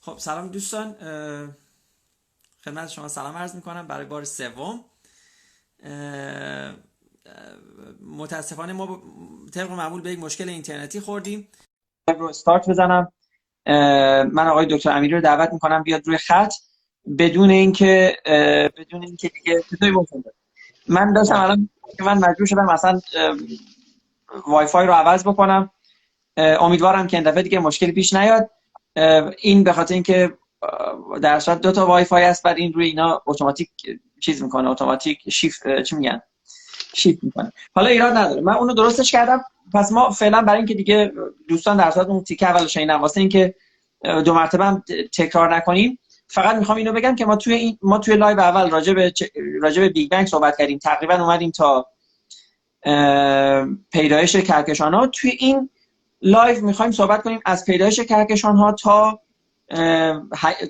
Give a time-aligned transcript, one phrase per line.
[0.00, 0.94] خب سلام دوستان.
[2.64, 4.84] خدمت شما سلام عرض می‌کنم برای بار سوم.
[8.06, 9.02] متاسفانه ما
[9.54, 11.48] طبق معمول به یک مشکل اینترنتی خوردیم.
[12.18, 13.12] رو استارت بزنم.
[14.32, 16.52] من آقای دکتر امیری رو دعوت می‌کنم بیاد روی خط.
[17.18, 18.16] بدون اینکه
[18.76, 19.64] بدون اینکه دیگه
[20.88, 21.68] من داشتم الان
[22.00, 23.00] من مجبور شدم مثلا
[24.46, 25.70] وای فای رو عوض بکنم.
[26.36, 28.50] امیدوارم که این دفعه دیگه مشکلی پیش نیاد.
[29.38, 30.32] این به خاطر اینکه
[31.22, 33.70] در صورت دو تا وای فای است بعد این روی اینا اتوماتیک
[34.20, 36.22] چیز می‌کنه اتوماتیک شیفت چی میگن؟
[36.94, 37.52] شیفت می‌کنه.
[37.74, 38.40] حالا ایراد نداره.
[38.40, 39.44] من اونو درستش کردم.
[39.74, 41.12] پس ما فعلا برای اینکه دیگه
[41.48, 43.54] دوستان در صورت اون تیکه اول شنیدن واسه اینکه
[44.24, 45.98] دو مرتبه هم تکرار نکنیم
[46.28, 49.12] فقط می‌خوام اینو بگم که ما توی این ما توی live اول راجع به
[49.62, 50.78] راجع به Big Bang صحبت کردیم.
[50.78, 51.86] تقریبا اومدیم تا
[53.92, 55.06] پیدایش کهکشان ها.
[55.06, 55.70] توی این
[56.22, 59.20] لایو می‌خوایم صحبت کنیم از پیدایش کهکشان ها تا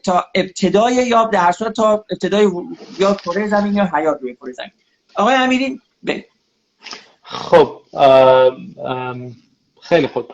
[0.04, 2.50] تا ابتدای یا در صورت تا ابتدای
[2.98, 4.70] یا کره زمین یا حیات روی کره زمین.
[5.14, 6.20] آقای امیری ب...
[7.22, 7.80] خب
[9.82, 10.32] خیلی خوب.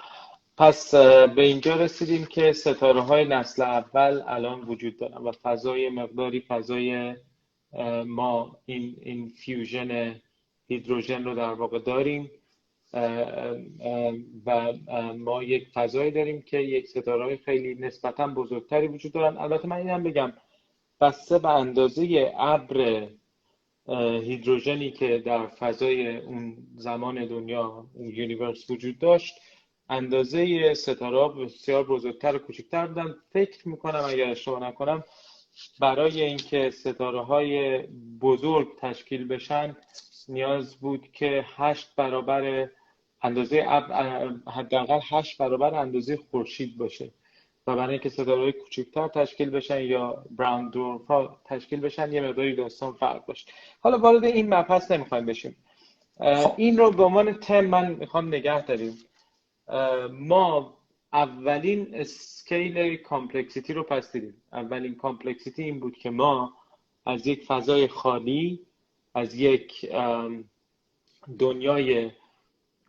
[0.59, 6.41] پس به اینجا رسیدیم که ستاره های نسل اول الان وجود دارن و فضای مقداری
[6.41, 7.17] فضای
[8.07, 10.21] ما این, این فیوژن
[10.69, 12.31] هیدروژن رو در واقع داریم.
[14.47, 14.73] و
[15.17, 19.37] ما یک فضایی داریم که یک ستاره خیلی نسبتا بزرگتری وجود دارن.
[19.37, 20.33] البته من اینم بگم
[21.01, 23.09] بسته به اندازه ابر
[24.23, 29.35] هیدروژنی که در فضای اون زمان دنیا اون universe وجود داشت
[29.89, 33.15] اندازه ستاره بسیار بزرگتر و کوچکتر بودن.
[33.33, 35.05] فکر می‌کنم اگر اشتباه نکنم
[35.81, 37.79] برای اینکه ستاره های
[38.21, 39.77] بزرگ تشکیل بشن
[40.29, 42.69] نیاز بود که هشت برابر
[43.23, 43.63] اندازه
[44.47, 47.11] حداقل هشت برابر اندازه خورشید باشه.
[47.67, 52.55] و برای اینکه ستاره کوچکتر تشکیل بشن یا براون دورف ها تشکیل بشن یه مقداری
[52.55, 53.47] داستان فرق باشه
[53.81, 55.57] حالا وارد این مبحث نمی‌خوایم بشیم.
[56.19, 56.53] خب.
[56.57, 58.99] این رو به عنوان تم من می‌خوام نگه داریم.
[60.13, 60.77] ما
[61.13, 64.43] اولین scale complexity رو پس دیدیم.
[64.53, 66.53] اولین complexity این بود که ما
[67.07, 68.61] از یک فضای خالی
[69.15, 69.91] از یک
[71.39, 72.11] دنیای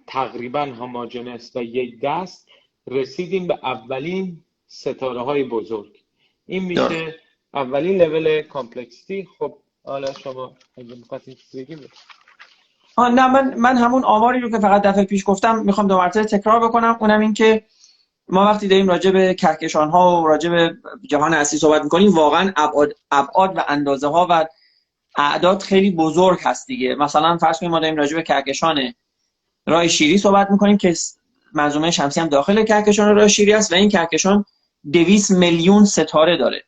[0.08, 2.48] تقریبا همجنس و یک دست
[2.88, 5.98] رسیدیم به اولین ستاره های بزرگ.
[6.46, 7.16] این میشه
[7.54, 11.80] اولین level complexity خب حالا شما اگه می‌خواستین بگیم
[12.98, 16.68] نه من من همون آماری رو که فقط دفعه پیش گفتم می‌خوام دو مرتبه تکرار
[16.68, 16.98] بکنم.
[17.00, 17.64] اونم این که
[18.28, 20.78] ما وقتی داریم راجع به کهکشان ها و راجع به
[21.10, 24.46] جهان اصلی صحبت می‌کنیم واقعا ابعاد ابعاد و اندازه ها و
[25.18, 26.96] اعداد خیلی بزرگ هست دیگه.
[26.96, 28.94] مثلا فرض کنیم ما داریم راجع به کهکشان
[29.68, 30.94] راه شیری صحبت می‌کنیم که
[31.54, 34.46] منظومه شمسی هم داخل کهکشان راه شیری است و این کهکشان
[34.92, 36.64] 200 میلیون ستاره داره.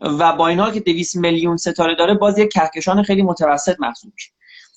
[0.00, 4.30] و با این که 200 میلیون ستاره داره باز یک کهکشان خیلی متوسط محسوب میشه.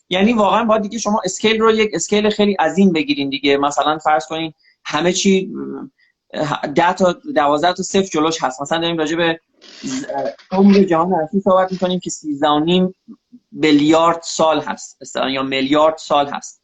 [0.10, 3.58] یعنی واقعا باید دیگه شما اسکیل رو یک اسکیل خیلی عظیم بگیرین دیگه.
[3.58, 4.54] مثلا فرض کنین
[4.86, 5.54] همه چی
[6.76, 8.62] 10 تا 12 تا صفر جلوش هست.
[8.62, 9.40] مثلا داریم راجع به
[10.52, 12.94] عمر جهان اصلی صحبت می‌کنیم که 13.5
[13.52, 14.98] بیلیارد سال هست.
[15.32, 16.63] یا میلیارد سال هست.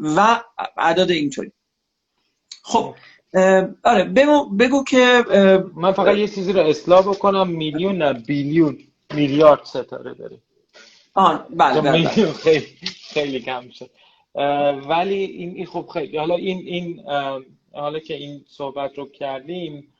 [0.00, 0.42] و
[0.76, 1.52] اعداد اینطوری.
[2.62, 2.94] خب
[3.84, 5.24] آره بگو, بگو که
[5.74, 7.48] من فقط یه چیزی رو اصلاح بکنم.
[7.48, 8.78] میلیون نه بیلیون
[9.14, 10.38] میلیارد ستاره داره.
[11.14, 12.32] آه بله, بله, بله.
[12.32, 12.66] خیلی
[13.12, 13.90] خیلی کم شد.
[14.88, 16.18] ولی این این خب خیلی.
[16.18, 17.04] حالا این این
[17.72, 19.94] حالا که این صحبت رو کردیم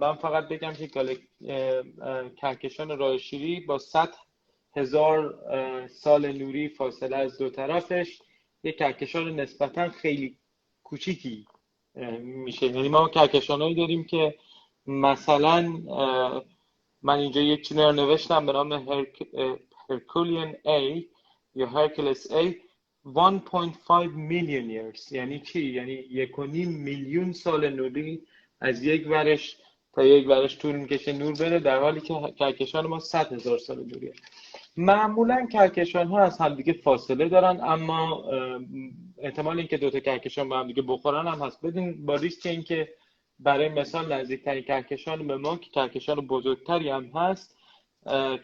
[0.00, 1.18] من فقط بگم که
[2.36, 4.08] کهکشان راه شیری با 100
[4.76, 5.34] هزار
[5.86, 8.22] سال نوری فاصله از دو طرفش
[8.64, 10.38] یک کهکشان نسبتا خیلی
[10.82, 11.46] کوچیکی
[12.20, 12.66] میشه.
[12.66, 14.34] یعنی ما کهکشانهایی داریم که
[14.86, 15.62] مثلا
[17.02, 18.72] من اینجا یک چیزی رو نوشتم به نام
[19.90, 21.02] هرکولیان A
[21.54, 22.54] یا هرکلس A
[23.04, 25.12] 1.5 میلیون years.
[25.12, 28.22] یعنی چی؟ یعنی یک و نیم میلیون سال نوری
[28.60, 29.56] از یک ورش
[29.92, 33.76] تا یک ورش طول می‌کشه نور بره در حالی که کهکشان ما 100 هزار سال
[33.76, 34.12] نوریه.
[34.78, 38.24] معمولا کهکشان ها از همدیگه فاصله دارن اما
[39.18, 41.66] احتمال اینکه دو تا کهکشان با همدیگه بخورن هم هست.
[41.66, 42.88] بدین با ریسک اینکه
[43.38, 47.56] برای مثال نزدیکترین کهکشان به ما که کهکشان بزرگتری هم هست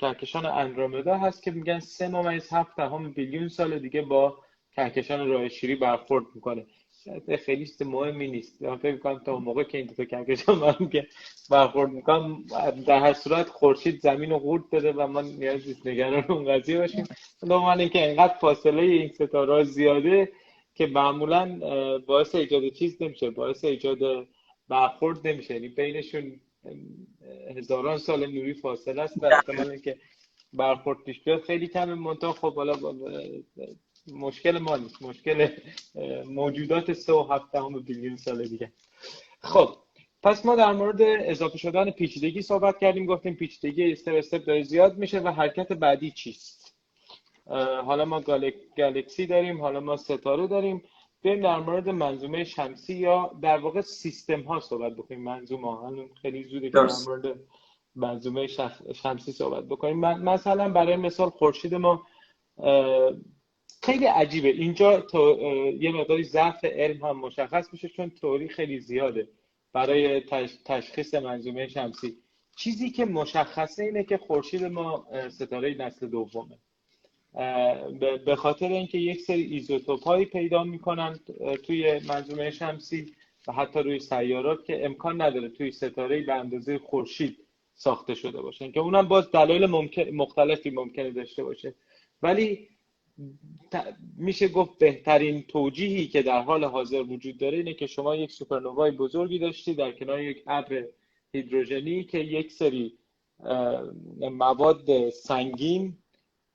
[0.00, 4.38] کهکشان اندرومدا هست که میگن سه ممیز هفت دهم بیلیون سال دیگه با
[4.76, 6.66] کهکشان راه شیری برخورد می‌کنه.
[7.46, 8.62] خیلی مهمی نیست.
[8.62, 11.06] من فکر می‌کنم تا موقع که این دو کهکشان من که
[11.50, 12.44] برخورد می‌کنم
[12.86, 16.78] در هر صورت خورشید زمین رو قورت بده و ما نیاز نیست نگران اون قضیه
[16.78, 17.04] باشیم.
[17.40, 20.32] دوم اینکه انقدر فاصله این ستاره زیاده
[20.74, 21.58] که معمولا
[22.06, 23.98] باعث ایجاد چیز نمیشه باعث ایجاد
[24.68, 25.54] برخورد نمیشه.
[25.54, 26.40] یعنی بینشون
[27.56, 29.16] هزاران سال نوری فاصله است.
[29.22, 29.42] و
[29.76, 29.98] که
[30.52, 31.94] برخورد پیش بیاد خیلی کمه.
[31.94, 32.72] منتها خب حالا
[34.12, 35.02] مشکل ما نیست.
[35.02, 35.48] مشکل
[36.26, 38.72] موجودات سه و هفته بیلیون سال دیگه.
[39.40, 39.76] خب
[40.22, 44.98] پس ما در مورد اضافه شدن پیچیدگی صحبت کردیم گفتیم پیچیدگی استپ استپ داره زیاد
[44.98, 46.74] میشه و حرکت بعدی چیست؟
[47.86, 48.20] حالا ما
[48.76, 50.82] گالکسی داریم حالا ما ستاره داریم.
[51.24, 55.24] بریم در مورد منظومه شمسی یا در واقع سیستم ها صحبت بکنیم.
[55.24, 55.92] منظومه ها
[56.22, 57.38] خیلی زوده که در مورد
[57.94, 58.46] منظومه
[58.94, 59.98] شمسی صحبت بکنیم.
[60.00, 62.06] مثلا برای مثال خورشید ما
[63.84, 64.48] خیلی عجیبه.
[64.48, 65.38] اینجا تو
[65.80, 69.28] یه مقداری ضعف علم هم مشخص میشه چون توری خیلی زیاده
[69.72, 70.20] برای
[70.64, 72.16] تشخیص منظومه شمسی.
[72.56, 76.58] چیزی که مشخصه اینه که خورشید ما ستاره نسل دومه.
[78.26, 81.20] به خاطر اینکه یک سری ایزوتوپ هایی پیدا می‌کنن
[81.62, 83.12] توی منظومه شمسی
[83.48, 87.38] و حتی روی سیارات که امکان نداره توی ستاره به اندازه خورشید
[87.74, 91.74] ساخته شده باشه که اونم باز دلایل ممکن مختلفی ممکنه داشته باشه.
[92.22, 92.68] ولی
[94.16, 98.90] میشه گفت بهترین توجیهی که در حال حاضر وجود داره اینه که شما یک سوپرنووای
[98.90, 100.84] بزرگی داشتی در کنار یک ابر
[101.32, 102.98] هیدروژنی که یک سری
[104.20, 105.98] مواد سنگین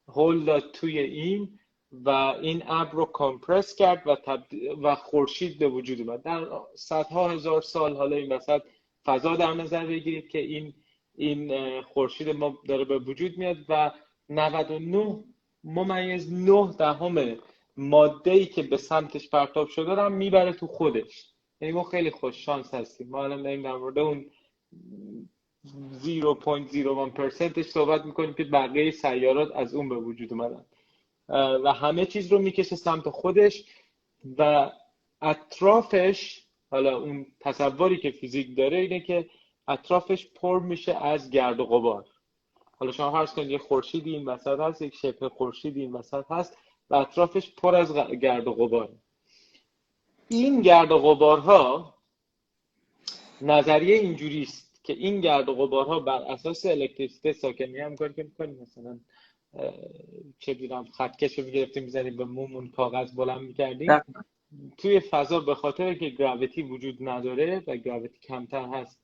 [0.08, 1.60] هول داد توی این
[1.92, 4.18] و این ابر رو کمپرس کرد و,
[4.82, 6.24] و خورشید به وجود اومد.
[6.24, 8.62] در صدها هزار سال حالا این وسط
[9.06, 10.74] فضا در نظر بگیرید که این
[11.16, 13.92] این خورشید ما داره به وجود میاد و
[14.30, 15.24] 99
[15.64, 17.38] ممیز 9 دهم
[17.78, 21.26] ماده ای که به سمتش پرتاب شده رو می‌بره تو خودش.
[21.62, 23.10] یعنی ما خیلی خوش شانس هستیم.
[23.10, 24.26] ما الان داریم در مورد اون
[25.66, 30.66] 0.01% صحبت می‌کنیم که بقیه سیارات از اون به وجود اومدن.
[31.64, 33.66] و همه چیز رو می‌کشه سمت خودش
[34.38, 34.72] و
[35.22, 39.30] اطرافش حالا اون تصوری که فیزیک داره اینه که
[39.68, 42.06] اطرافش پر میشه از گرد و غبار.
[42.80, 46.58] حالا شما فرض کنید یه خورشیدی این وسط هست یک شبه خورشیدی این وسط هست
[46.90, 48.90] و اطرافش پر از گرد و غبار.
[50.30, 51.96] این گرد و غبارها
[53.42, 58.24] نظریه اینجوری است که این گرد و غبارها بر اساس الکتریسیته ساکنی هم کاری که
[58.24, 58.60] می‌کنیم.
[58.62, 59.00] مثلا
[60.40, 64.02] چه دیدم خطکش رو می‌گرفتیم می‌زنیم به مومون کاغذ بلند می‌کردیم.
[64.78, 69.00] توی فضا به خاطر که گراویتی وجود نداره و گراویتی کمتر هست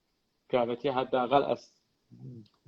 [0.49, 1.71] گراویتی حداقل از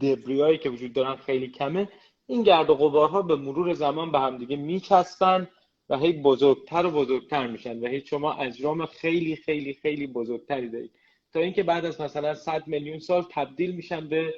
[0.01, 1.89] دبریایی که وجود دارن خیلی کمه
[2.27, 5.47] این گرد و غبارها به مرور زمان به همدیگه میچسبن
[5.89, 10.91] و هی بزرگتر و بزرگتر میشن و هی شما اجرام خیلی خیلی خیلی بزرگتری دارید.
[11.33, 14.33] تا اینکه بعد از مثلا 100 میلیون سال تبدیل میشن به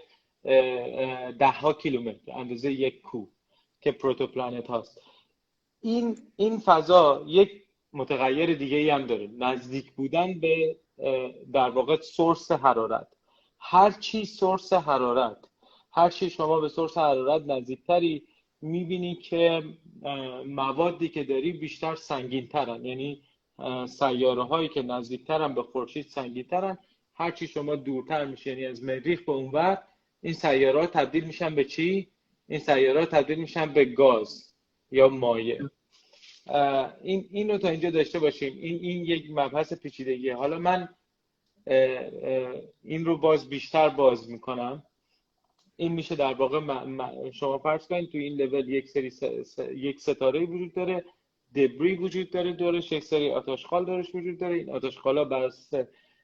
[1.39, 3.25] ده ها کیلومتر اندازه یک کو
[3.81, 5.01] که پروتوپلانت هاست.
[5.81, 7.51] این این فضا یک
[7.93, 9.29] متغیر دیگه ای هم داره.
[9.37, 10.77] نزدیک بودن به
[11.53, 13.07] در واقع سورس حرارت.
[13.59, 15.37] هر چی سورس حرارت
[15.91, 18.23] هر چی شما به سورس حرارت نزدیکتری
[18.61, 19.63] می‌بینی که
[20.45, 23.23] موادی که داری بیشتر سنگین ترن یعنی
[23.87, 26.77] سیاره هایی که نزدیکترن به خورشید سنگین ترن
[27.15, 29.83] هر چی شما دورتر میشه یعنی از مریخ به اونور
[30.21, 32.11] این سیاره تبدیل میشن به چی؟
[32.47, 34.53] این سیاره تبدیل میشن به گاز
[34.91, 35.59] یا مایع.
[37.03, 38.53] این اینو تا اینجا داشته باشیم.
[38.57, 40.35] این این یک مبحث پیچیدگیه.
[40.35, 40.89] حالا من
[42.83, 44.83] این رو باز بیشتر باز می‌کنم.
[45.75, 46.59] این میشه در واقع
[47.31, 49.11] شما فرض کنید تو این لول یک سری
[49.75, 51.05] یک ستاره وجود داره
[51.55, 54.55] دبری وجود داره دورش یک سری آتشخال دورش وجود داره.
[54.55, 55.49] این آتشخالا بر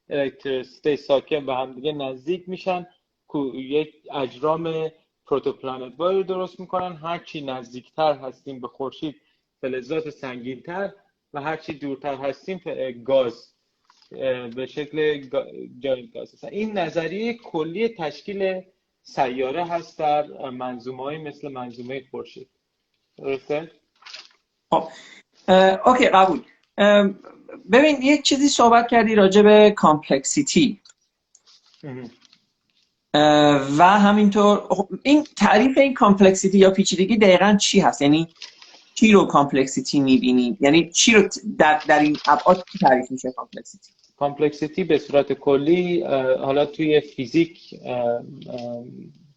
[0.09, 2.87] الکتریسیته ساکن به هم دیگه نزدیک میشن.
[3.53, 4.91] یک اجرام
[5.27, 6.95] پروتوپلانت رو درست می‌کنن.
[6.95, 9.15] هرچی نزدیکتر هستیم به خورشید
[9.61, 10.91] فلزات سنگینتر
[11.33, 12.61] و هرچی دورتر هستیم
[13.05, 13.54] گاز
[14.55, 15.23] به شکل
[15.79, 18.61] جای گاز این نظریه کلی تشکیل
[19.03, 22.49] سیاره هست در منظومه مثل منظومه خورشید.
[23.17, 23.71] درسته؟
[24.69, 24.87] خب.
[25.85, 26.41] okay قبول.
[27.71, 30.81] ببین یک چیزی صحبت کردی راجع به complexity.
[33.77, 38.27] و همینطور خب، این تعریف این complexity یا پیچیدگی دقیقا چی هست؟ یعنی
[38.95, 44.83] چی رو complexity می‌بینی؟ یعنی چی رو در, در این ابعاد تعریف میشه کامپلکسیتی کامپلکسیتی
[44.83, 46.01] به صورت کلی
[46.39, 47.79] حالا توی فیزیک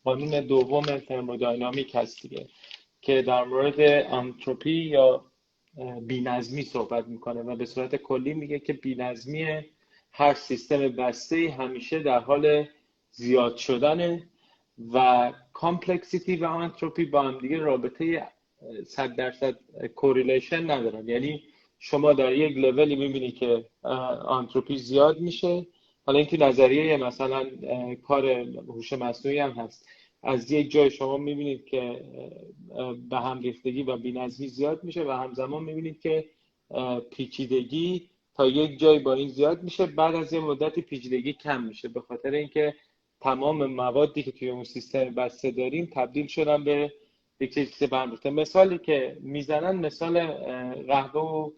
[0.05, 2.47] قانون دوم ترمودینامیک هست دیگه
[3.01, 3.81] که در مورد
[4.13, 5.25] انتروپی یا
[6.03, 9.47] بینظمی صحبت می‌کنه و به صورت کلی میگه که بینظمی
[10.13, 12.67] هر سیستم بسته همیشه در حال
[13.13, 14.29] زیاد شدنه
[14.93, 18.29] و complexity و انتروپی با هم دیگه رابطه
[18.87, 19.59] صد درصد
[19.95, 21.43] correlation ندارن یعنی
[21.79, 23.65] شما در یک لولی می‌بینی که
[24.27, 25.67] آنتروپی زیاد میشه.
[26.07, 27.47] حالا این تو نظریه مثلا
[28.03, 28.27] کار
[28.69, 29.87] هوش مصنوعی هم هست.
[30.23, 32.05] از یک جای شما می‌بینید که
[33.11, 36.25] به هم ریختگی و بینظمی زیاد میشه و همزمان می‌بینید که
[37.11, 39.87] پیچیدگی تا یک جای با این زیاد میشه.
[39.87, 41.89] بعد از یه مدت پیچیدگی کم میشه.
[41.89, 42.75] به خاطر اینکه
[43.21, 46.93] تمام موادی که توی اون سیستم بسته داریم تبدیل شدن به
[47.41, 50.27] یک چیز برموته مثالی که می‌زنن مثال
[50.83, 51.51] قهوه و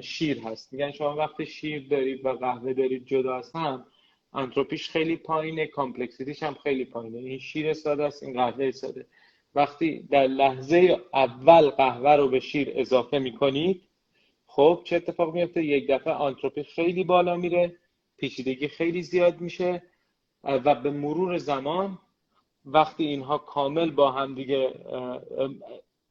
[0.00, 0.72] شیر هست.
[0.72, 3.86] میگن شما وقتی شیر دارید و قهوه دارید جدا هم
[4.32, 7.18] انتروپیش خیلی پایینه complexity ش هم خیلی پایینه.
[7.18, 9.06] این شیر ساده است این قهوه ساده.
[9.54, 13.82] وقتی در لحظه اول قهوه رو به شیر اضافه می‌کنید
[14.46, 17.76] خب چه اتفاق میفته یک دفعه آنتروپی خیلی بالا میره
[18.16, 19.82] پیچیدگی خیلی زیاد میشه
[20.44, 21.98] و به مرور زمان
[22.66, 24.74] وقتی اینها کامل با هم دیگه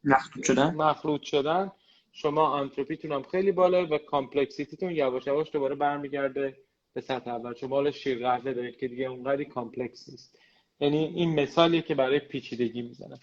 [0.03, 1.71] مخلوط شدن؟ مخلوط شدن
[2.11, 6.57] شما آنتروپیتون هم خیلی بالا و complexity تون یواش یواش دوباره برمیگرده
[6.93, 7.53] به سطح اول.
[7.53, 10.39] شما حالا شیر قهوه دارید که دیگه اونقدی complex نیست.
[10.79, 13.19] یعنی این مثالیه که برای پیچیدگی می‌زنه.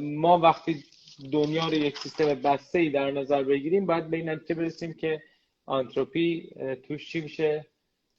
[0.00, 0.84] ما وقتی
[1.32, 5.22] دنیا رو یک سیستم بسته ای در نظر بگیریم باید به این نتیجه برسیم که
[5.66, 6.50] آنتروپی
[6.88, 7.66] توش چی میشه؟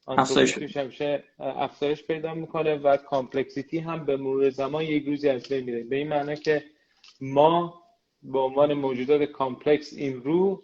[0.08, 0.78] افزایش
[1.40, 5.84] افزایش پیدا می‌کنه و complexity هم به مرور زمان یک روزی از بین میره.
[5.84, 6.64] به این معنی که
[7.22, 7.84] ما
[8.24, 10.64] به عنوان موجودات complex این رو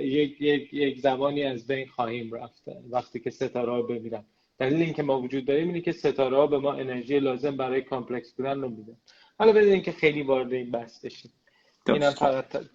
[0.00, 2.62] یک, یک, یک زمانی از بین خواهیم رفت.
[2.90, 4.24] وقتی که ستاره ها بمیرن
[4.58, 8.32] دلیل اینکه ما وجود داریم اینه که ستاره ها به ما انرژی لازم برای complex
[8.32, 8.96] بودن رو میدن.
[9.38, 11.32] حالا بدون اینکه خیلی وارد این بحث بشیم.
[11.88, 12.66] اینم فقط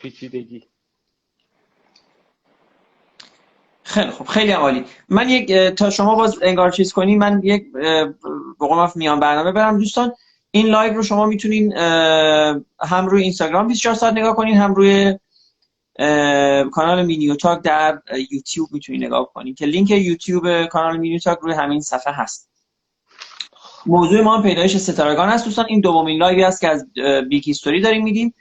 [0.00, 0.64] پیچیدگی.
[3.88, 4.84] خیلی خوب خیلی عالی.
[5.08, 7.66] من یک تا شما باز انگار چیز کنی من یک
[8.60, 9.78] بگم میان برنامه برم.
[9.78, 10.12] دوستان
[10.50, 11.72] این لایو رو شما می‌تونین
[12.80, 15.18] هم روی اینستاگرام 24 ساعت نگاه کنین هم روی
[16.72, 17.98] کانال مینیو تاک در
[18.30, 22.50] یوتیوب می‌تونین نگاه کنین که لینک یوتیوب کانال مینیو تاک روی همین صفحه هست.
[23.86, 26.86] موضوع ما پیدایش ستارگان است دوستان این دومین لایوی است که از
[27.28, 28.34] big history داریم میدیم.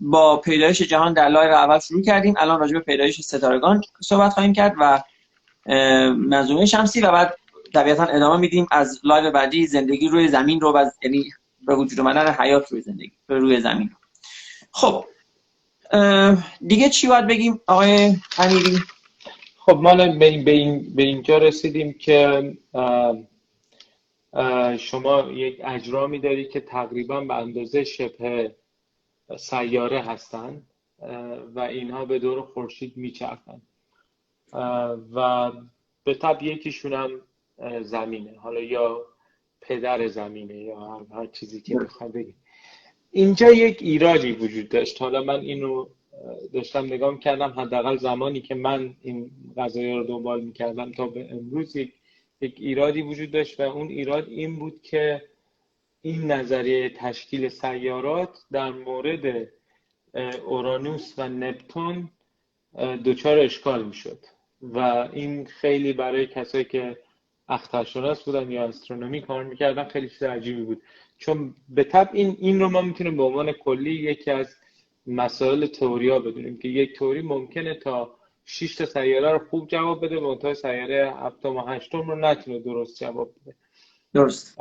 [0.00, 2.34] با پیدایش جهان در لایو اول شروع کردیم.
[2.38, 5.02] الان راجع به پیدایش ستارگان صحبت خواهیم کرد و
[6.14, 7.36] منظومه شمسی و بعد
[7.74, 11.24] طبیعتا ادامه میدیم از لایو بعدی زندگی روی زمین رو و یعنی
[11.66, 13.90] به وجود منن حیات روی زندگی روی زمین
[14.70, 15.04] خب
[16.66, 18.78] دیگه چی باید بگیم؟ آقای امیری؟
[19.56, 22.52] خب ما به, این به اینجا رسیدیم که
[24.78, 28.54] شما یک اجرامی دارید که تقریبا به اندازه شبه
[29.36, 30.70] سیاره هستند
[31.54, 33.62] و اینها به دور خورشید میچرخند
[35.14, 35.52] و
[36.04, 37.20] به طب یکیشون هم
[37.82, 38.38] زمینه.
[38.38, 39.06] حالا یا
[39.60, 42.34] پدر زمینه یا هر, چیزی که بخواد بگیم
[43.10, 45.02] اینجا یک ایرادی وجود داشت.
[45.02, 45.86] حالا من اینو
[46.52, 51.76] داشتم نگاه کردم حداقل زمانی که من این قضایی رو دنبال می‌کردم تا به امروز
[51.76, 51.92] یک
[52.40, 55.22] یک ایرادی وجود داشت و اون ایراد این بود که
[56.02, 59.48] این نظریه تشکیل سیارات در مورد
[60.46, 62.10] اورانوس و نپتون
[63.04, 64.18] دچار اشکال می‌شد
[64.62, 64.78] و
[65.12, 66.98] این خیلی برای کسایی که
[67.48, 70.82] اخترشناس بودن یا استرونومی کار می‌کردن خیلی چیز عجیبی بود.
[71.18, 74.56] چون به طب این این رو ما می‌تونیم به عنوان کلی یکی از
[75.06, 80.20] مسائل تئوریا بدونیم که یک تئوری ممکنه تا 6 تا سیاره رو خوب جواب بده
[80.20, 83.56] منتها سیاره هفتم و هشتم رو نتونه درست جواب بده.
[84.14, 84.60] درست.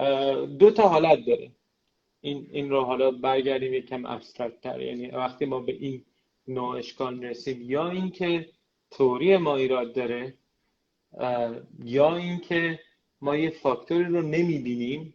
[0.60, 1.51] دو تا حالت داره.
[2.22, 4.81] این این رو حالا برگردیم یکم ابسترکت تر.
[4.81, 6.05] یعنی وقتی ما به این
[6.48, 8.50] نوع اشکال رسیم یا اینکه
[8.91, 10.34] توری ما ایراد داره
[11.84, 12.79] یا اینکه
[13.22, 15.13] ما یه فاکتوری رو نمی‌بینیم.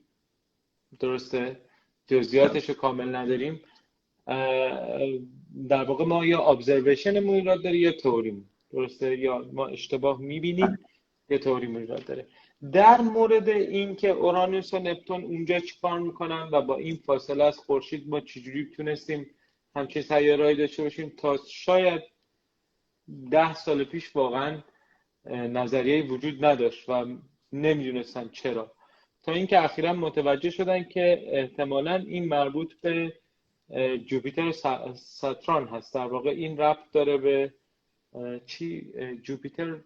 [0.99, 1.61] درسته؟
[2.07, 3.61] جزئیاتش رو کامل نداریم.
[5.69, 10.79] در واقع ما یا ابزرویشن ایراد داره یا توری درسته؟ یا ما اشتباه می‌بینیم
[11.29, 12.27] یه توری ایراد داره.
[12.73, 18.09] در مورد اینکه اورانوس و نپتون اونجا چیکار می‌کنن و با این فاصله از خورشید
[18.09, 19.31] ما چجوری تونستیم
[19.75, 22.03] همچین سیارهایی داشته باشیم تا شاید
[23.31, 24.63] ده سال پیش واقعا
[25.31, 27.07] نظریه وجود نداشت و
[27.53, 28.73] نمی‌دونستن چرا.
[29.23, 33.13] تا اینکه اخیرا متوجه شدن که احتمالا این مربوط به
[34.07, 34.53] جوپیتر
[34.95, 35.95] ساتران هست.
[35.95, 37.55] در واقع این ربط داره به
[38.47, 39.81] چی؟ جوپیتر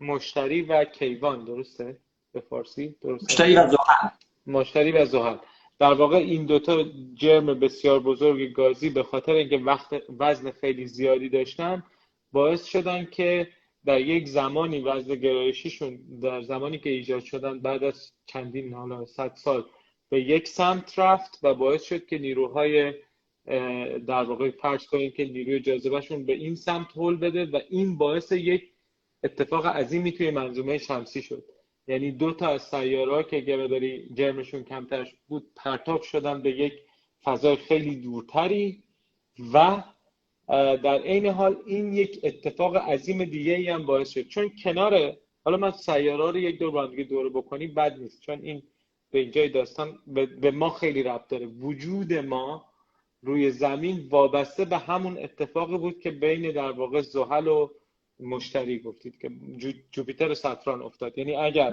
[0.00, 1.98] مشتری و کیوان درسته؟
[2.40, 4.08] به فارسی مشتری و زحل.
[4.46, 5.36] مشتری و زحل.
[5.78, 11.28] در واقع این دوتا جرم بسیار بزرگ گازی به خاطر اینکه وقت وزن خیلی زیادی
[11.28, 11.82] داشتن
[12.32, 13.48] باعث شدن که
[13.84, 19.32] در یک زمانی وزن گرایشیشون در زمانی که ایجاد شدن بعد از چندین حالا صد
[19.34, 19.64] سال
[20.08, 22.94] به یک سمت رفت و باعث شد که نیروهای
[24.06, 28.32] در واقع فرض کنیم که نیروی جاذبهشون به این سمت هل بده و این باعث
[28.32, 28.72] یک
[29.24, 31.44] اتفاق عظیمی توی منظومه شمسی شد.
[31.88, 36.72] یعنی دو تا از سیاره که گرداری جرمشون کمتر بود پرتاب شدن به یک
[37.24, 38.82] فضای خیلی دورتری
[39.52, 39.82] و
[40.56, 44.28] در عین حال این یک اتفاق عظیم دیگه ای هم باعث شد.
[44.28, 48.20] چون کنار حالا من سیاره رو یک دور با دور بکنی بد نیست.
[48.20, 48.62] چون این
[49.10, 49.98] به اینجای داستان
[50.40, 51.46] به ما خیلی ربط داره.
[51.46, 52.64] وجود ما
[53.22, 57.70] روی زمین وابسته به همون اتفاقی بود که بین در واقع زحل و
[58.20, 59.30] مشتری گفتید که
[59.90, 61.18] جوپیتر و ساتران افتاد.
[61.18, 61.72] یعنی اگر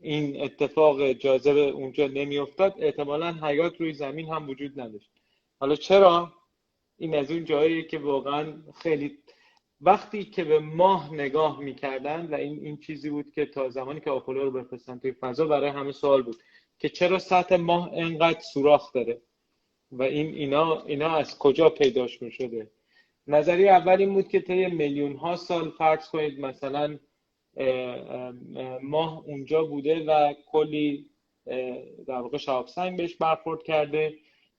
[0.00, 5.10] این اتفاق جاذبه اونجا نمی افتاد احتمالا حیات روی زمین هم وجود نداشت.
[5.60, 6.32] حالا چرا؟
[6.98, 9.18] این از اون جایی که واقعا خیلی
[9.80, 14.10] وقتی که به ماه نگاه می‌کردن و این این چیزی بود که تا زمانی که
[14.10, 16.36] آپولو رو بفرستن توی فضا برای همه سوال بود
[16.78, 19.22] که چرا سطح ماه انقدر سوراخ داره
[19.92, 22.70] و این اینا اینا از کجا پیداش می شده
[23.30, 26.98] نظریه اول این بود که طی میلیون ها سال فرض کنید مثلا
[28.82, 31.10] ماه اونجا بوده و کلی
[32.06, 34.14] در واقع شهاب سنگ بهش برخورد کرده.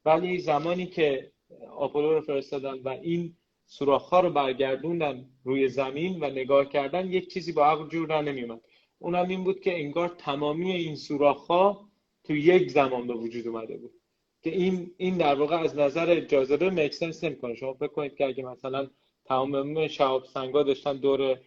[0.06, 1.32] ولی زمانی که
[1.76, 7.28] آپولو رو فرستادن و این سوراخ ها رو برگردوندن روی زمین و نگاه کردن یک
[7.34, 8.62] چیزی با عقل جور را نمیومد
[9.00, 11.90] اونم این بود که انگار تمامی این سوراخ ها
[12.24, 14.01] تو یک زمان به وجود اومده بود.
[14.44, 17.56] که این این در واقع از نظر جاذبه مکسنس نمی‌کنه.
[17.56, 18.88] شما فکر کنید که اگه مثلا
[19.26, 21.38] تمام شهاب سنگا داشتن دور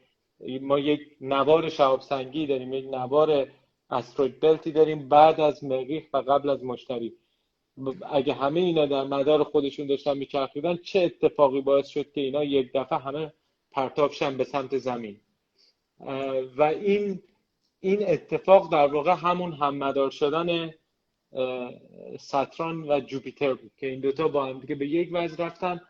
[0.60, 3.48] ما یک نوار شهاب سنگی داریم یک نوار
[3.90, 7.12] استروید بلتی داریم بعد از مریخ و قبل از مشتری.
[8.10, 12.72] اگه همه اینا در مدار خودشون داشتن میچرخیدن چه اتفاقی باعث شد که اینا یک
[12.74, 13.32] دفعه همه
[13.70, 15.20] پرتاب شن به سمت زمین؟
[16.56, 17.22] و این
[17.80, 20.74] این اتفاق در واقع همون هم مدار شدن
[22.20, 25.80] ساتران و جوپیتر بود که این دوتا با هم دیگه به یک وضع رفتن.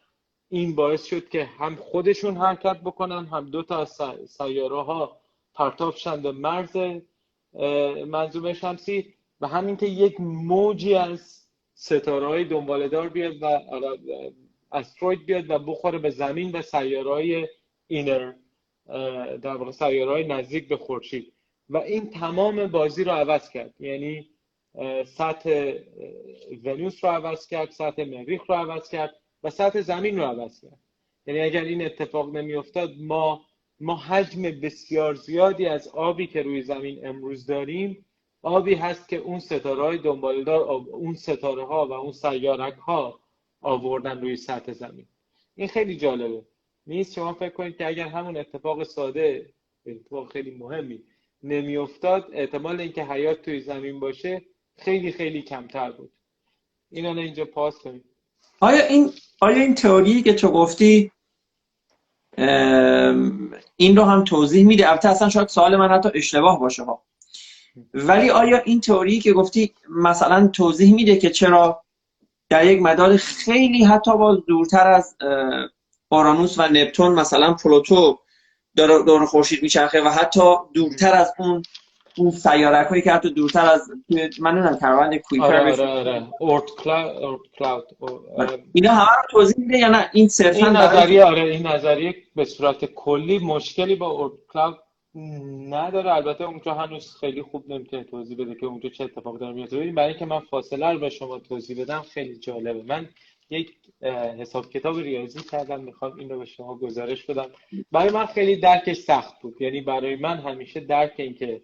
[0.48, 5.20] این باعث شد که هم خودشون حرکت بکنن هم دو تا از سیاره ها
[5.54, 6.76] پرتاب شن به مرز
[8.06, 9.14] منظومه شمسی.
[9.40, 13.60] و همین که یک موجی از ستاره های دنبالدار بیاد و
[14.72, 17.48] استروید بیاد و بخوره به زمین و سیاره های
[17.86, 18.32] اینر
[19.42, 21.32] در واقع سیاره های نزدیک به خورشید.
[21.70, 23.74] و این تمام بازی رو عوض کرد.
[23.80, 24.28] یعنی
[25.06, 25.74] سطح
[26.64, 30.78] ونوس رو عوض کرد سطح مریخ رو عوض کرد و سطح زمین رو عوض کرد.
[31.26, 33.44] یعنی اگر این اتفاق نمیافتاد ما
[33.80, 38.04] ما حجم بسیار زیادی از آبی که روی زمین امروز داریم
[38.42, 43.20] آبی هست که اون ستاره های دنبالدار اون ستاره ها و اون سیارک ها
[43.60, 45.06] آوردن روی سطح زمین.
[45.54, 46.44] این خیلی جالبه.
[46.86, 49.54] نیست؟ شما فکر کنید که اگر همون اتفاق ساده
[49.86, 51.02] اتفاق خیلی مهمی
[51.42, 54.42] نمیافتاد احتمال اینکه حیات توی زمین باشه
[54.78, 56.12] خیلی خیلی کمتر بود.
[56.90, 58.04] اینا اینجا پاس کنید
[58.60, 61.12] آیا این آیا این تئوری که تو گفتی
[63.76, 67.02] این رو هم توضیح میده؟ البته اصلا شاید سوال من حتی اشتباه باشه ها.
[67.94, 71.84] ولی آیا این تئوری که گفتی مثلا توضیح میده که چرا
[72.48, 75.16] در یک مدار خیلی حتی باز دورتر از
[76.08, 78.18] اورانوس و نپتون مثلا پلوتو
[78.76, 81.62] دور خورشید میچرخه و حتی دورتر از اون
[82.18, 83.90] اون سیارک هایی که حتی دورتر از
[84.40, 86.26] من نمی‌دونم کروند کویپر آره آره آره.
[86.40, 86.64] اورت
[87.58, 87.84] کلاود
[88.72, 92.44] اینا همه رو توضیح میده یا نه؟ این صرفا این نظریه آره این نظریه به
[92.44, 94.78] صورت کلی مشکلی با اورت کلاود
[95.68, 96.14] نداره.
[96.14, 99.94] البته اونجا هنوز خیلی خوب نمی‌تونه توضیح بده که اونجا چه اتفاق داره میفته ببین
[99.94, 102.82] برای اینکه من فاصله رو به شما توضیح بدم خیلی جالبه.
[102.82, 103.08] من
[103.50, 103.72] یک
[104.38, 107.46] حساب کتاب ریاضی کردم می‌خوام این رو به شما گزارش بدم.
[107.92, 109.62] برای من خیلی درکش سخت بود.
[109.62, 111.60] یعنی برای من همیشه درک اینکه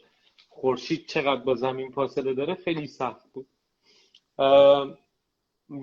[0.48, 3.46] خورشید چقدر با زمین فاصله داره خیلی سخت بود.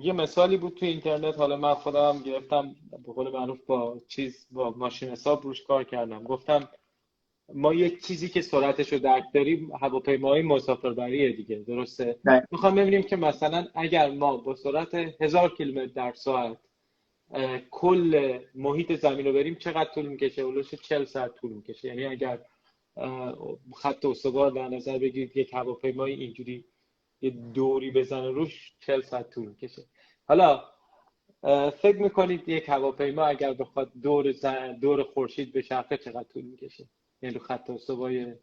[0.00, 4.70] یه مثالی بود تو اینترنت حالا من خودم گرفتم به قول معروف با چیز با
[4.70, 6.24] ماشین حساب روش کار کردم.
[6.24, 6.68] گفتم
[7.54, 12.18] ما یک چیزی که سرعتش رو درک داریم هواپیمای مسافربریه دیگه درسته؟
[12.50, 16.58] می‌خوام ببینیم که مثلا اگر ما با سرعت هزار کیلومتر در ساعت
[17.70, 21.88] کل محیط زمین رو بریم چقدر طول می‌کشه؟ اولوش 40 ساعت طول می‌کشه.
[21.88, 22.40] یعنی اگر
[23.76, 26.64] خط استوار در نظر بگیرید یک هواپیمای اینجوری
[27.20, 29.82] یه دوری بزنه روش 40 ساعت طول می‌کشه.
[30.24, 30.62] حالا
[31.82, 34.34] فکر می‌کنید یک هواپیما اگر بخواد دور
[34.80, 36.88] دور خورشید به چرخه چقدر طول می‌کشه؟
[37.22, 38.34] یعنی رو خط استوای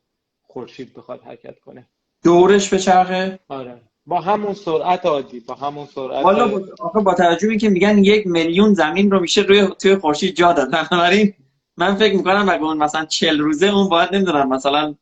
[0.41, 1.89] خورشید بخواد حرکت کنه.
[2.23, 3.81] دورش به چرخه آره.
[4.05, 6.47] با همون سرعت عادی با همون سرعت حالا
[6.93, 10.71] با, با توجه که میگن یک میلیون زمین رو میشه روی توی خورشید جا داد.
[10.71, 11.33] بنابراین
[11.77, 14.95] من فکر می‌کنم اگه اون مثلا چل روزه اون باید نمی‌دونم مثلا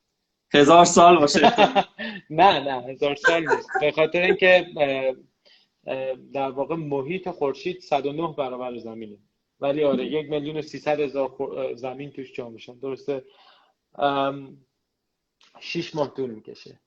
[0.53, 1.39] هزار سال باشه.
[2.29, 3.69] نه نه هزار سال نیست.
[3.81, 4.67] به خاطر اینکه
[6.33, 9.17] در واقع محیط خورشید 109 برابر زمینه.
[9.59, 11.31] ولی آره یک میلیون و سیصد هزار
[11.75, 12.79] زمین توش جا میشن.
[12.79, 13.23] درسته؟
[15.59, 16.79] شیش ماه طول می‌کشه.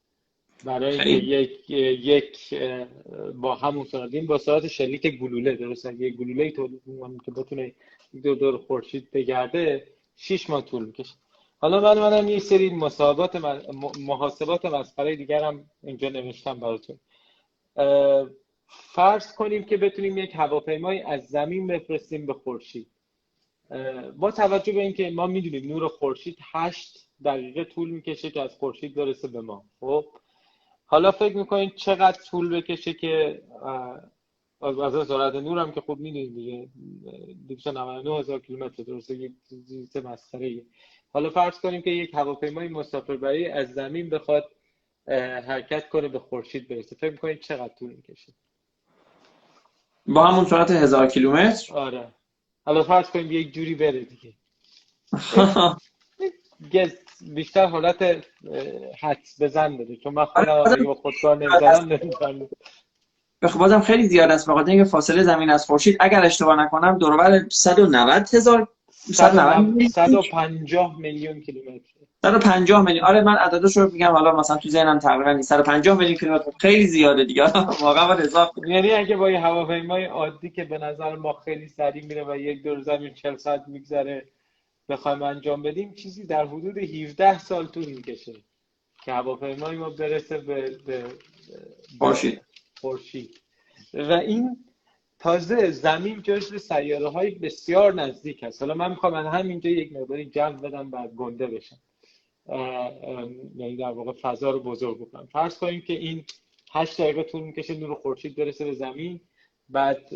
[0.65, 2.55] برای یک یک
[3.35, 5.57] با همون این با سرعت شلیک گلوله.
[5.57, 6.83] درسته؟ یک گلوله تولید
[7.25, 7.75] که بتونه
[8.23, 11.15] دور دور خورشید بگرده شیش ماه طول می‌کشه.
[11.59, 13.37] حالا من منم یه سری مسابقات
[14.01, 16.99] محاسبات مسخره دیگرم اینجا نوشتم براتون.
[18.67, 22.87] فرض کنیم که بتونیم یک هواپیمایی از زمین بفرستیم به خورشید.
[24.17, 28.95] با توجه به اینکه ما می‌دونیم نور خورشید هشت دقیقه طول می‌کشه که از خورشید
[28.95, 29.65] برسه به ما.
[29.81, 30.05] خب؟
[30.87, 33.43] حالا فکر می‌کنید چقدر طول بکشه که
[34.63, 36.69] از سرعت نور هم که خوب می‌دونید دیگه.
[37.49, 40.63] 299 هزار کیلومتر درسته یک چیز مسخره
[41.13, 44.45] حالا فرض کنیم که یک هواپیمای مسافربری از زمین بخواد
[45.47, 46.97] حرکت کنه به خورشید برسه.
[46.97, 48.33] فکر می‌کنید چقدر طول می‌کشه؟
[50.07, 52.15] با همون سرعت هزار کیلومتر؟ آره.
[52.65, 54.33] حالا فرض کنیم یک جوری بره دیگه.
[57.35, 58.27] بیشتر حالت
[59.01, 59.97] حدس بزن بده.
[59.97, 62.49] چون من خودم آره، با خودکار نمی‌زنم خب
[63.43, 65.97] بازم خیلی زیاد است بخاطر اینکه فاصله زمین از خورشید.
[66.01, 68.69] اگر اشتباه نکنم دور بر 190 هزار
[69.13, 71.41] 150 میلیون.
[71.41, 71.91] کیلومتر.
[72.23, 73.05] 150 میلیون.
[73.05, 75.49] آره من عددش رو میگم حالا مثلا تو ذهنم تقریبا نیست.
[75.49, 77.43] 150 میلیون کیلومتر خیلی زیاده دیگه.
[77.83, 82.05] واقعا باید حساب یعنی اگه با یه هواپیمای عادی که به نظر ما خیلی سریع
[82.05, 84.25] میره و یک دور زمین 40 ساعت میگذره
[84.89, 88.33] بخوایم انجام بدیم چیزی در حدود 17 سال طول می‌کشه
[89.05, 91.05] که هواپیمای ما برسه به به
[91.99, 92.41] خورشید.
[92.81, 93.41] خورشید.
[93.95, 94.65] و این
[95.19, 98.63] تازه زمین جزو سیاره های بسیار نزدیک است.
[98.63, 101.77] حالا من می‌خوام من همینجا یک مقداری جمع بدم و گنده بشم.
[103.57, 105.27] یعنی در واقع فضا رو بزرگ بکنم.
[105.27, 106.25] فرض کنیم که این
[106.73, 109.21] هشت دقیقه طول می‌کشه نور خورشید برسه به زمین.
[109.69, 110.09] بعد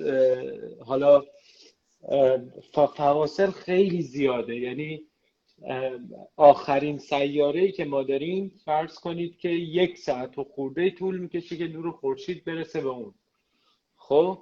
[0.87, 1.25] حالا
[2.95, 4.57] فواصل خیلی زیاده.
[4.57, 5.03] یعنی
[6.37, 11.57] آخرین سیاره ای که ما داریم فرض کنید که یک ساعت و خورده طول می‌کشه
[11.57, 13.15] که نور خورشید برسه به اون.
[13.97, 14.39] خب؟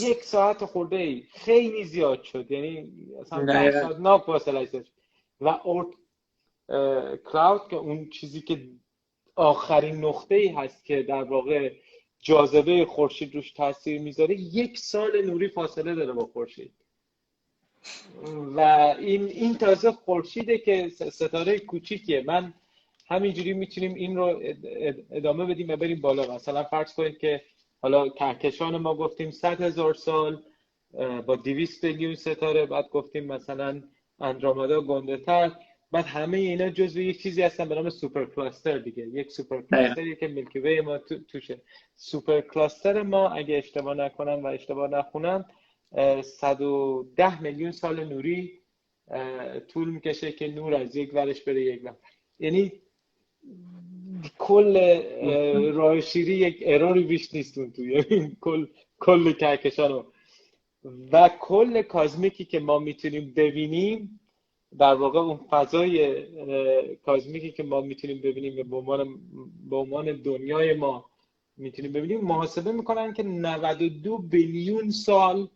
[0.00, 1.22] یک ساعت خورده ای.
[1.30, 2.50] خیلی زیاد شد.
[2.50, 4.28] یعنی اصلا ناک
[5.40, 5.88] و اورت
[7.24, 8.68] کلاود که اون چیزی که
[9.36, 11.72] آخرین نقطه ای هست که در واقع
[12.20, 16.72] جاذبه خورشید روش تاثیر می‌ذاره یک سال نوری فاصله داره با خورشید.
[18.56, 18.60] و
[18.98, 22.24] این این تازه خورشیده که ستاره کوچیکیه.
[22.26, 22.54] من
[23.08, 24.42] همینجوری می‌تونیم این رو
[25.10, 26.34] ادامه بدیم و بریم بالا.
[26.34, 27.42] مثلا فرض کنید که
[27.82, 30.42] حالا کهکشان ما گفتیم 100 هزار سال
[31.26, 32.66] با 200 میلیون ستاره.
[32.66, 33.82] بعد گفتیم مثلا
[34.20, 35.52] آندرومدا گنده تر.
[35.92, 39.06] بعد همه اینا جزو یک چیزی هستن به نام super cluster دیگه.
[39.06, 41.60] یک super cluster ی که Milky Way ما تو، توشه.
[41.96, 45.44] super cluster ما اگه اشتباه نکنم و اشتباه نخونم
[45.92, 48.60] 110 میلیون سال نوری
[49.68, 51.96] طول می‌کشه که نور از یک ورش بره یک ور.
[52.38, 52.72] یعنی
[54.38, 55.02] کل
[55.72, 58.66] راه شیری یک error ی بیش نیستش اون تو یعنی کل
[58.98, 60.04] کل کهکشان
[61.12, 64.20] و کل کازمیکی که ما می‌تونیم ببینیم
[64.78, 66.24] در واقع اون فضای
[66.96, 69.18] کازمیکی که ما می‌تونیم ببینیم به عنوان
[69.70, 71.10] به عنوان دنیای ما
[71.56, 75.48] می‌تونیم ببینیم محاسبه می‌کنن که 92 بیلیون سال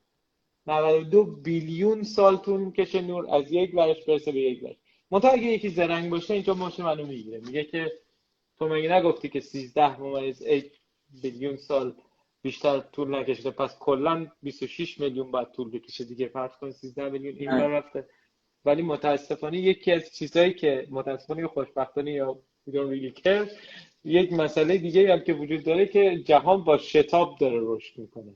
[0.67, 4.77] 92 بیلیون سال طول می‌کشه نور از یک ورش برسه به یک ورش.
[5.11, 7.41] منتها اگه یکی زرنگ باشه اینجا ماشه منو می‌گیره.
[7.41, 7.93] میگه که
[8.59, 10.67] تو مگه نگفتی که 13 ممیز 8
[11.23, 11.95] بیلیون سال
[12.43, 16.29] بیشتر طول نکشیده؟ پس کلا 26 میلیون بعد طول بکشه دیگه.
[16.29, 18.09] فرض کن 13 میلیون این رفته.
[18.65, 22.39] ولی متاسفانه یکی از چیزهایی که متاسفانه خوشبختانه یا
[22.71, 23.53] really care
[24.05, 28.35] یک مسئله دیگه هم که وجود داره که جهان با شتاب داره رشد می‌کنه.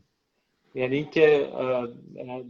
[0.76, 1.48] یعنی اینکه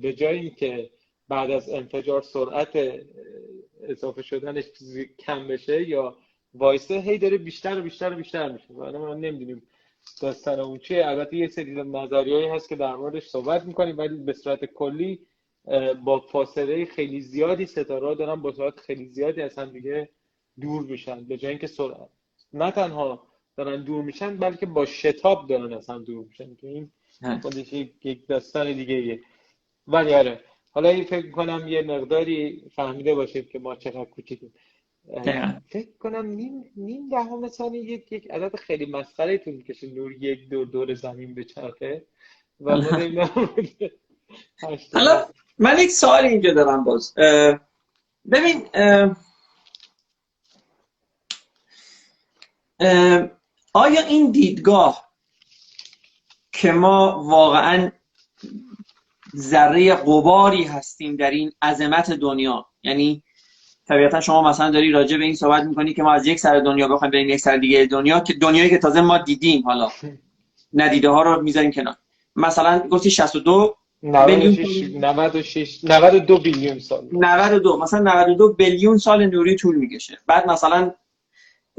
[0.01, 0.91] به جای اینکه
[1.29, 3.01] بعد از انفجار سرعت
[3.83, 4.65] اضافه شدنش
[5.19, 6.17] کم بشه یا
[6.55, 8.75] وایسه هی داره بیشتر و بیشتر و بیشتر میشه.
[8.75, 9.63] و ما نمی‌دونیم
[10.23, 11.07] داستان اون چیه.
[11.07, 15.19] البته یه سری نظریه‌ای هست که در موردش صحبت می‌کنیم ولی به صورت کلی
[16.05, 20.09] با فاصله خیلی زیادی ستاره دارن با سرعت خیلی زیادی از هم دیگه
[20.61, 21.25] دور میشن.
[21.25, 22.09] به جای اینکه سرعت
[22.53, 26.55] نه تنها دارن دور میشن بلکه با شتاب دارن از هم دور میشن.
[26.55, 26.91] که این
[27.43, 29.21] خودش یک داستان دیگه ایه
[29.87, 34.55] ولی آره حالا این فکر کنم یه مقداری فهمیده باشیم که ما چقدر کوچیکیم.
[35.69, 40.49] فکر کنم نیم نیم دهم ثانیه یک یک عدد خیلی مسخره طول می‌کشه نور یک
[40.49, 42.07] دور دور زمین به چرخه.
[42.61, 42.71] و
[44.95, 45.27] حالا
[45.59, 47.15] من یک سوال اینجا دارم باز.
[48.33, 48.69] ببین
[53.75, 55.06] آیا این دیدگاه
[56.57, 57.91] که ما واقعا
[59.37, 62.67] ذره قباری هستیم در این عظمت دنیا.
[62.83, 63.23] یعنی
[63.89, 66.89] طبیعتا شما مثلا داری راجع به این صحبت می‌کنی که ما از یک سر دنیا
[66.89, 69.89] بخوایم بریم یک سر دیگه دنیا که دنیایی که تازه ما دیدیم حالا.
[70.73, 71.95] ندیده ها رو می‌ذاریم کنار.
[72.37, 77.09] مثلا گفتی 62 96 92 بیلیون سال.
[77.13, 80.19] 92 مثلا 92 بیلیون سال نوری طول می‌کشه.
[80.27, 80.93] بعد مثلا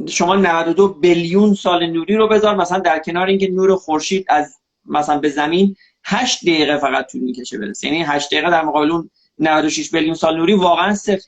[0.07, 4.57] شما 92 بیلیون سال نوری رو بذار مثلا در کنار اینکه نور خورشید از
[4.87, 7.87] مثلا به زمین 8 دقیقه فقط طول می‌کشه برسه.
[7.87, 11.27] یعنی 8 دقیقه در مقابل اون 96 بیلیون سال نوری واقعا صفر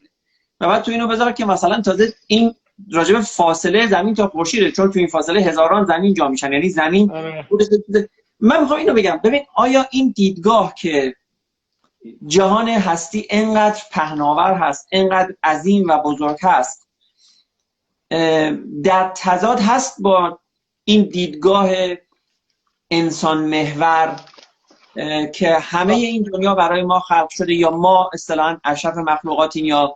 [0.60, 2.56] و بعد تو اینو بذار که مثلا تازه این
[2.92, 6.54] راجب فاصله زمین تا خورشید چون تو این فاصله هزاران زمین جا میشن.
[6.54, 7.48] یعنی زمین آره.
[8.40, 9.20] من می‌خوام اینو بگم.
[9.24, 11.16] ببین آیا این دیدگاه که
[12.28, 16.88] جهان هستی انقدر پهناور هست انقدر عظیم و بزرگ هست
[18.84, 20.40] در تضاد هست با
[20.84, 21.70] این دیدگاه
[22.92, 24.20] انسان محور
[25.36, 29.96] که همه این دنیا برای ما خلق شده یا ما اصطلاحا اشرف مخلوقاتیم یا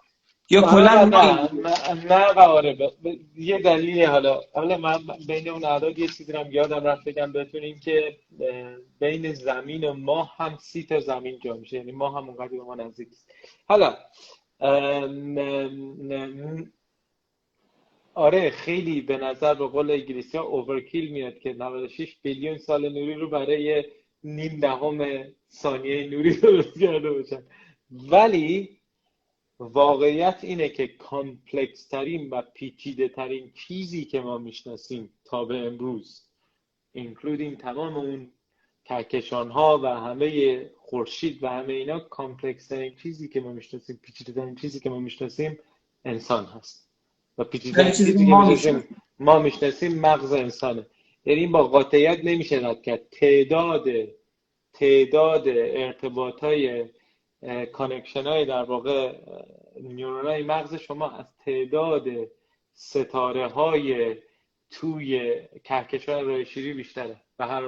[0.50, 1.50] یا کلا نه
[2.08, 2.78] نه آره
[3.36, 4.42] یه دلیلی حالا.
[4.54, 8.18] حالا من بین اون اعداد یه چیزی رو یادم رفت بگم بتونیم که
[9.00, 11.78] بین زمین و ما هم سی تا زمین جا میشه.
[11.78, 13.08] یعنی ما هم اونقدر به ما نزدیک
[13.68, 13.98] حالا
[18.14, 23.30] آره خیلی به نظر به قول انگلیسی اوورکیل میاد که 96 بیلیون سال نوری رو
[23.30, 23.84] برای
[24.24, 27.44] نیم دهم ثانیه نوری درست کرده باشن.
[27.92, 28.80] ولی
[29.60, 36.30] واقعیت اینه که complex ترین و پیچیده ترین چیزی که ما می‌شناسیم تا به امروز
[36.92, 38.32] including تمام اون
[38.86, 44.34] کهکشان ها و همه خورشید و همه اینا complex ترین چیزی که ما می‌شناسیم پیچیده
[44.34, 45.60] ترین چیزی که ما می‌شناسیم
[46.06, 46.93] انسان هست.
[47.38, 48.84] و پیچیده چیزی که
[49.20, 50.86] ما می‌شناسیم مغز انسانه.
[51.26, 53.10] یعنی این با قاطعیت نمیشه رد کرد.
[53.10, 53.88] تعداد
[54.74, 56.86] تعداد ارتباط های
[57.72, 59.16] connection های در واقع
[59.82, 62.08] neuron های مغز شما از تعداد
[62.74, 64.16] ستاره های
[64.70, 67.22] توی کهکشان راه شیری بیشتره.
[67.38, 67.68] به هر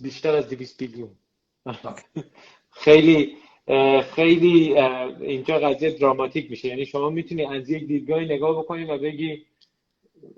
[0.00, 1.10] بیشتر از 200 billion
[2.84, 3.36] خیلی
[4.14, 4.78] خیلی
[5.20, 6.68] اینجا قضیه dramatic میشه.
[6.68, 9.46] یعنی شما می‌تونی از یک دیدگاهی نگاه بکنی و بگی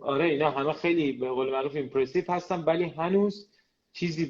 [0.01, 3.49] آره اینا همه خیلی به قول معروف ایمپرسیو هستن ولی هنوز
[3.93, 4.27] چیزی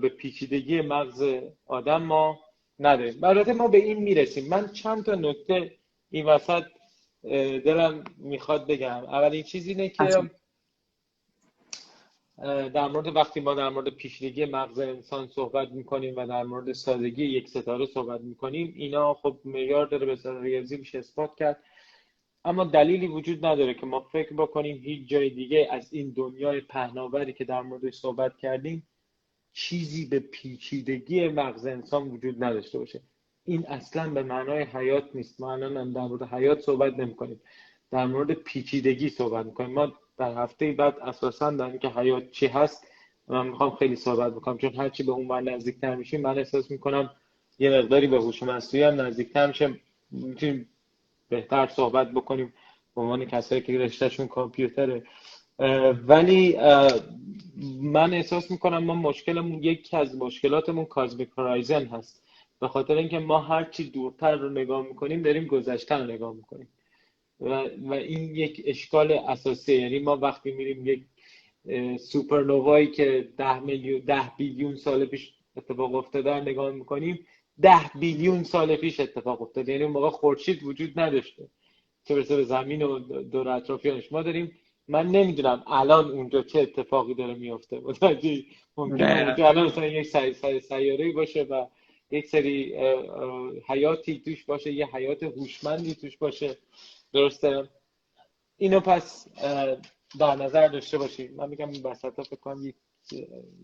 [0.00, 1.24] به, پیچیدگی مغز
[1.66, 2.40] آدم ما
[2.78, 3.24] نداریم.
[3.24, 4.48] البته ما به این می‌رسیم.
[4.48, 5.72] من چند تا نکته
[6.10, 6.64] این وسط
[7.64, 9.04] دلم می‌خواد بگم.
[9.04, 10.04] اولین چیزی اینه که
[12.44, 17.24] در مورد وقتی ما در مورد پیچیدگی مغز انسان صحبت می‌کنیم و در مورد سادگی
[17.24, 21.62] یک ستاره صحبت می‌کنیم اینا خب معیار داره به ریاضی میشه اثبات کرد.
[22.44, 27.32] اما دلیلی وجود نداره که ما فکر بکنیم هیچ جای دیگه از این دنیای پهناوری
[27.32, 28.88] که در موردش صحبت کردیم
[29.52, 33.00] چیزی به پیچیدگی مغز انسان وجود نداشته باشه.
[33.44, 35.40] این اصلا به معنای حیات نیست.
[35.40, 37.40] ما الان در مورد حیات صحبت نمی کنیم
[37.90, 39.70] در مورد پیچیدگی صحبت می‌کنیم.
[39.70, 42.86] ما در هفته بعد اساسا در اینکه حیات چی هست
[43.28, 44.58] من می‌خوام خیلی صحبت بکنم.
[44.58, 47.10] چون هرچی به اون من نزدیکتر میشیم من احساس می‌کنم
[47.58, 49.74] یه مقداری به هوش مصنوعی هم نزدیکتر میشه.
[50.10, 50.68] می‌تونیم
[51.28, 52.54] بهتر صحبت بکنیم.
[52.94, 55.02] به عنوان کسایی که رشتهشون کامپیوتره.
[56.06, 56.56] ولی
[57.80, 62.22] من احساس می‌کنم ما مشکلمون یکی از مشکلاتمون کازمیک هورایزن هست.
[62.60, 66.68] به خاطر اینکه ما هرچی دورتر رو نگاه می‌کنیم داریم گذشته رو نگاه می‌کنیم.
[67.40, 69.74] و, و این یک اشکال اساسی.
[69.74, 71.02] یعنی ما وقتی میریم یک
[71.98, 77.26] سوپرنووایی که ده میلیون ده بیلیون سال پیش اتفاق افتاده رو نگاه می‌کنیم
[77.60, 79.72] ده بیلیون سال پیش اتفاق افتاده.
[79.72, 81.48] یعنی اون موقع خورشید وجود نداشته.
[82.04, 84.12] چه برسه به زمین و دور اطرافیانش.
[84.12, 84.52] ما داریم
[84.88, 88.44] من نمی‌دونم الان اونجا چه اتفاقی داره میفته متوجه
[88.76, 90.06] ممکنه الان مثلا یک
[90.60, 91.66] سیاره باشه و
[92.10, 92.74] یک سری
[93.66, 96.56] حیاتی توش باشه یه حیات هوشمندی توش باشه.
[97.12, 97.68] درسته؟
[98.56, 99.28] اینو پس
[100.18, 102.76] در نظر داشته باشید من میگم این وسط فکر کنم یک,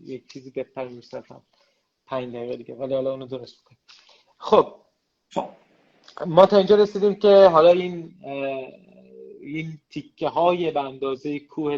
[0.03, 1.41] یک چیزی بهتر میستفم
[2.05, 2.75] پنج دقیقه دیگه.
[2.75, 3.79] ولی حالا اونو درست بکنیم
[4.37, 4.75] خب.
[6.25, 8.13] ما تا اینجا رسیدیم که حالا این
[9.41, 11.77] این تیکه های به اندازه کوه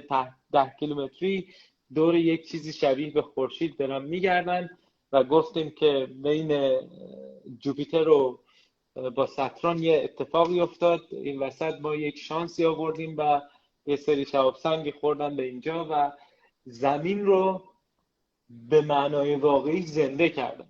[0.52, 1.48] ده کیلومتری
[1.94, 4.70] دور یک چیزی شبیه به خورشید دارن میگردن
[5.12, 6.80] و گفتیم که بین
[7.60, 8.40] جوپیتر و
[9.16, 11.02] با ساتران یه اتفاقی افتاد.
[11.12, 13.42] این وسط ما یک شانسی آوردیم و
[13.86, 16.12] یه سری شهاب سنگی خوردن به اینجا و
[16.66, 17.64] زمین رو
[18.50, 20.70] به معنای واقعی زنده کردن.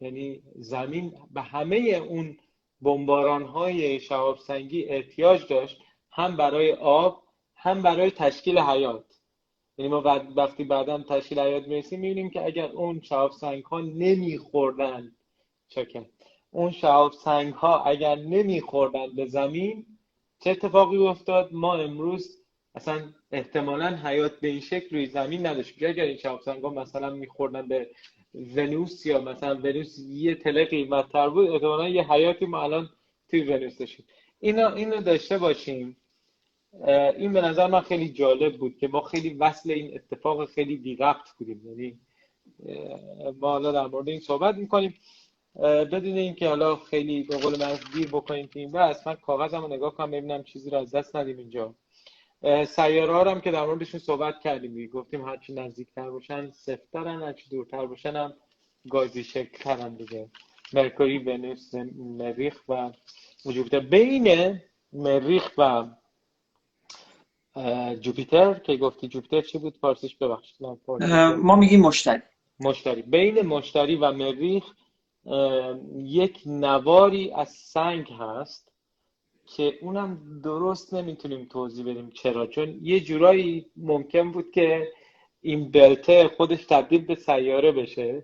[0.00, 2.36] یعنی زمین به همه اون
[2.80, 7.22] بمباران های شهاب سنگی احتیاج داشت هم برای آب
[7.56, 9.04] هم برای تشکیل حیات
[9.78, 10.00] یعنی ما
[10.36, 15.12] وقتی بعدا تشکیل حیات می‌رسیم می‌بینیم که اگر اون شهاب سنگ ها نمیخوردن
[15.68, 16.06] چکن
[16.50, 19.86] اون شهاب سنگ ها اگر نمیخوردن به زمین
[20.40, 22.38] چه اتفاقی افتاد؟ ما امروز
[22.74, 25.82] اصلا احتمالا حیات به این شکل روی زمین نداشت.
[25.82, 27.90] اگر این شهاب سنگ ها مثلا میخوردن به
[28.34, 32.90] ونوس یا مثلا ونوس یه تله قیمتتر بود احتمالا یه حیاتی ما الان
[33.30, 34.06] توی ونوس داشتیم.
[34.40, 35.96] اینو اینو داشته باشیم.
[37.16, 40.96] این به نظر من خیلی جالب بود که ما خیلی وصل این اتفاق خیلی بی
[40.96, 41.62] ربط بودیم.
[41.66, 41.98] یعنی
[43.40, 44.94] ما حالا در مورد این صحبت می‌کنیم.
[45.56, 49.68] بدون اینکه حالا خیلی به قول من گیر بکنیم که این بس من کاغذم رو
[49.68, 51.74] نگاه کنم ببینم چیزی رو از دست ندیم اینجا.
[52.66, 57.86] سیاره ها هم که در موردشون صحبت کردیم گفتیم هرچی نزدیکتر باشن سفترن هرچی دورتر
[57.86, 58.34] باشن هم
[58.90, 60.28] گازی شکلترن دیگه.
[60.72, 62.90] مرکوری ونوس مریخ و
[63.52, 63.80] جوپیتر.
[63.80, 64.60] بین
[64.92, 65.84] مریخ و
[68.00, 70.56] جوپیتر که گفتی جوپیتر چی بود؟ فارسیش ببخشید
[71.36, 72.22] ما میگیم مشتری.
[72.60, 73.02] مشتری.
[73.02, 74.64] بین مشتری و مریخ
[75.96, 78.72] یک نواری از سنگ هست
[79.56, 82.46] که اونم درست نمی‌تونیم توضیح بدیم چرا.
[82.46, 84.88] چون یه جورایی ممکن بود که
[85.40, 88.22] این بلته خودش تبدیل به سیاره بشه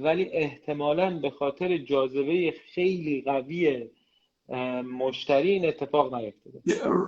[0.00, 3.90] ولی احتمالا به خاطر جاذبه خیلی قوی
[4.98, 6.60] مشتری این اتفاق نیفتاده.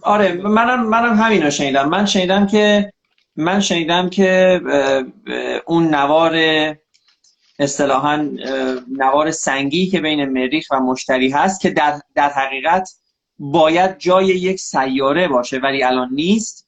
[0.02, 1.88] آره منم منم همین شنیدم.
[1.88, 2.92] من شنیدم که
[3.36, 4.60] من شنیدم که
[5.66, 6.32] اون نوار
[7.58, 8.28] اصطلاحا
[8.88, 12.90] نوار سنگی که بین مریخ و مشتری هست که در, در حقیقت
[13.38, 16.66] باید جای یک سیاره باشه ولی الان نیست.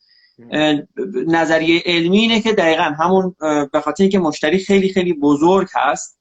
[1.27, 3.35] نظریه علمی اینه که دقیقا همون
[3.73, 6.19] به خاطر اینکه مشتری خیلی خیلی بزرگ هست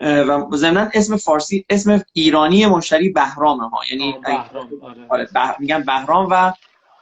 [0.00, 3.80] و ضمنا اسم فارسی اسم ایرانی مشتری بهرام ها.
[3.90, 5.06] یعنی بهرام آره.
[5.08, 6.52] آره میگن بهرام و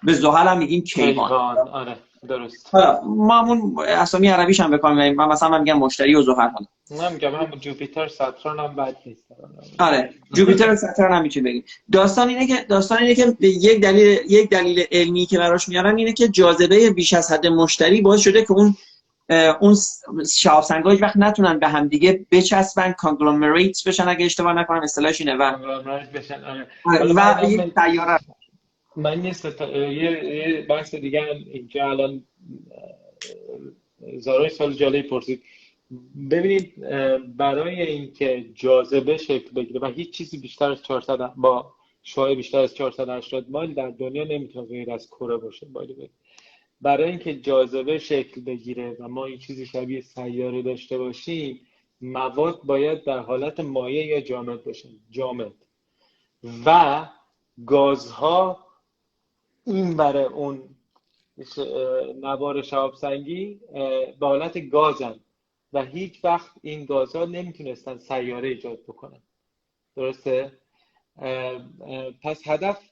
[0.03, 1.97] به زحل هم میگیم کیوان آره.
[2.29, 2.75] درست.
[3.05, 6.51] ما همون اسامی عربیش هم بکنم من مثلا من میگم مشتری و زحل
[6.91, 9.25] من میگم هم Jupiter Saturn هم بد نیست.
[9.79, 11.65] آره Jupiter و Saturn هم می‌تونی بگیم.
[11.93, 16.13] داستان اینه که داستان اینه که یک دلیل یک دلیل علمی که براش میارن اینه
[16.13, 18.75] که جاذبه بیش از حد مشتری باعث شده که اون
[19.61, 19.75] اون
[20.63, 25.57] سنگا وقت نتونن به هم دیگه بچسبن conglomerate بشن اگه اشتباه نکنم اصطلاحش اینه و
[26.15, 27.13] بشن آره.
[27.15, 28.19] و یه سیاره
[28.97, 29.35] من یه,
[30.25, 32.25] یه بحث دیگه هم اینجا الان
[34.17, 35.43] زارای سال جالبی پرسید.
[36.31, 36.81] ببینید
[37.37, 41.73] برای اینکه جاذبه شکل بگیره و هیچ چیزی بیشتر از 400 با
[42.03, 46.11] شعاع بیشتر از 480 مایل در دنیا نمی‌تونه غیر از کره باشه باید
[46.81, 51.61] برای اینکه جاذبه شکل بگیره و ما این چیزی شبیه سیاره داشته باشیم
[52.01, 55.53] مواد باید در حالت مایع یا جامد باشه جامد.
[56.67, 57.07] و
[57.67, 58.67] گازها
[59.71, 60.63] این برای اون
[62.21, 63.61] نوار شهاب سنگی
[64.21, 65.21] به حالت گازن.
[65.73, 69.23] و هیچ وقت این گازها نمی‌تونستن سیاره ایجاد بکنن.
[69.97, 70.53] درسته؟
[72.23, 72.91] پس هدف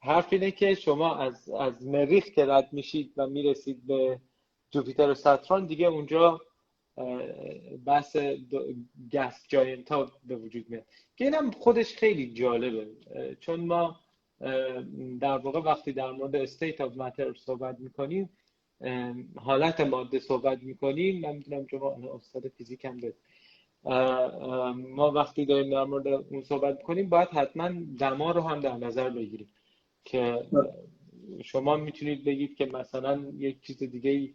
[0.00, 4.20] حرف اینه که شما از, از مریخ که رد میشید و می‌رسید به
[4.70, 5.66] جوپیتر و ساتران.
[5.66, 6.40] دیگه اونجا
[7.86, 8.16] بحث
[9.12, 10.84] گس جاینت ها به وجود میاد.
[11.16, 12.88] که اینم خودش خیلی جالبه.
[13.40, 14.00] چون ما
[15.20, 18.30] در واقع وقتی در مورد state of matter صحبت می‌کنیم
[19.36, 23.14] حالت ماده صحبت می‌کنیم من می‌دونم شما استاد فیزیک هم بده
[24.74, 29.10] ما وقتی داریم در مورد اون صحبت می‌کنیم باید حتما دما رو هم در نظر
[29.10, 29.48] بگیریم
[30.04, 30.46] که
[31.44, 34.34] شما می‌تونید بگید که مثلا یک چیز دیگه ای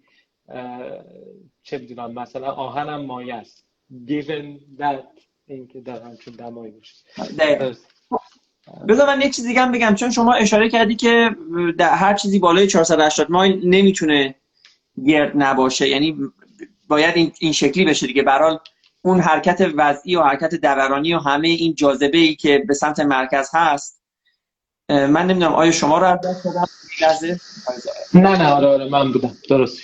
[1.63, 3.67] چه می‌دونم مثلا آهن هم مایه است.
[4.07, 6.95] Given that اینکه در همچون دمایی باشه.
[8.88, 9.95] بذار من یک چیز دیگه هم بگم.
[9.95, 11.36] چون شما اشاره کردی که
[11.77, 14.36] در هر چیزی بالای 480 مایل نمی‌تونه
[15.07, 15.89] گرد نباشه.
[15.89, 16.17] یعنی
[16.88, 18.23] باید این, این شکلی بشه دیگه.
[18.23, 18.59] برحال
[19.01, 23.49] اون حرکت وضعی و حرکت دورانی و همه این جاذبه ای که به سمت مرکز
[23.53, 24.01] هست
[24.89, 26.67] من نمی‌دونم آیا شما رو دست دادم
[28.13, 29.31] نه نه آره آره من بودم.
[29.49, 29.83] درست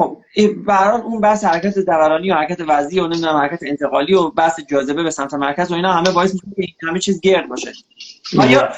[0.00, 0.18] خب
[0.66, 5.02] برحال اون بحث حرکت دورانی و حرکت وضعی و نمی‌دونم حرکت انتقالی و بحث جاذبه
[5.02, 7.72] به سمت مرکز و اینا همه باعث میشه که همه چیز گرد باشه.
[8.38, 8.68] آیا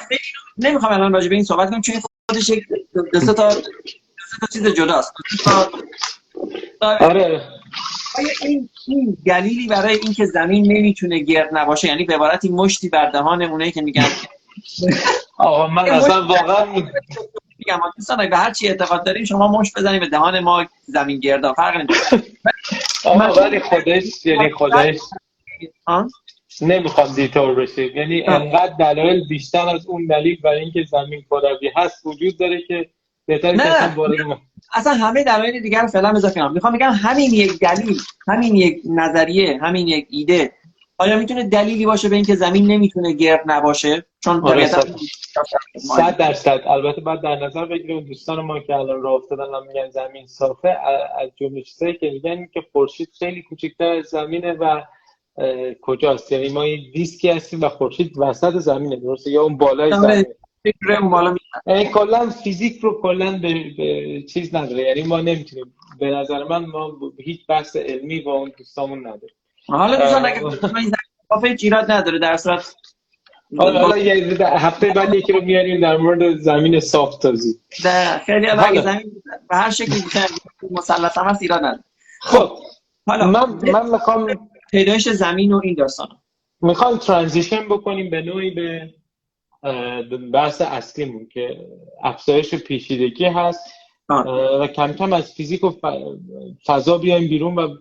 [0.57, 1.95] نمی‌خوام الان راجع به این صحبت کنم چون
[2.29, 2.63] خودش یک
[3.13, 3.51] دو تا تا
[4.53, 5.13] چیز جداست.
[6.81, 7.41] آره.
[8.17, 13.09] آیا این, این دلیلی برای اینکه زمین نمی‌تونه گرد نباشه یعنی به عبارتی مشتی بر
[13.09, 14.07] دهان اونایی که میگن؟
[15.37, 16.65] آقا من اصلا واقعا
[17.67, 21.53] میگم دوستان به هر چی اعتقاد داریم شما مشت بزنید به دهان ما زمین گردا.
[21.53, 22.23] فرق نمی‌کنه.
[23.05, 24.99] آقا ولی خودش یعنی خودش
[26.61, 27.97] نمی‌خوام دیتور بشیم.
[27.97, 32.89] یعنی انقدر دلایل بیشتر از اون دلیل برای اینکه زمین کروی هست وجود داره که
[33.25, 34.37] بهتره که
[34.73, 37.97] اصلا همه دلایل دیگر فعلا اضافه کنم می‌خوام بگم همین یک دلیل
[38.27, 40.51] همین یک نظریه همین یک ایده
[40.97, 44.67] آیا می‌تونه دلیلی باشه به اینکه زمین نمی‌تونه گرد نباشه؟ چون آره،
[45.77, 46.61] صد درصد.
[46.65, 50.69] البته باید در نظر بگیریم دوستان ما که الان راه افتادن هم میگن زمین صافه
[51.19, 54.81] از جمله چیزایی که میگن که خورشید خیلی کوچکتر از زمینه و
[55.81, 60.01] کجاست؟ یعنی ما یه دیسکی هستیم و خورشید وسط زمینه درسته؟ یا اون بالای آره.
[60.01, 60.35] زمینه.
[60.63, 64.83] فکر اون بالا می- یعنی کلا فیزیک رو کلا به, به چیز نداره.
[64.83, 65.73] یعنی ما نمی‌تونیم.
[65.99, 69.35] به نظر من ما هیچ بحث علمی با اون دوستامون نداریم.
[69.67, 70.31] حالا دوستان اه.
[70.31, 72.75] اگه این ایراد نداره در صورت
[73.57, 73.95] حالا حالا
[74.45, 78.81] هفته بعد یکی رو میاریم در مورد زمین صاف توضیح در خیلی اگه.
[78.81, 80.03] زمین به هر شکلی
[80.71, 81.83] مسلط هم هست ایراد نداره.
[82.21, 82.57] خب.
[83.07, 83.27] حالا.
[83.27, 86.07] من من می‌خوام پیدایش زمین و این داستان.
[86.61, 88.89] می‌خوام ترانزیشن بکنیم به نوعی به
[90.33, 91.57] بحث اصلیمون که
[92.03, 93.73] افزایش پیچیدگی هست.
[94.09, 94.25] آه.
[94.61, 95.71] و کم کم از فیزیک و
[96.65, 97.77] فضا بیایم بیرون و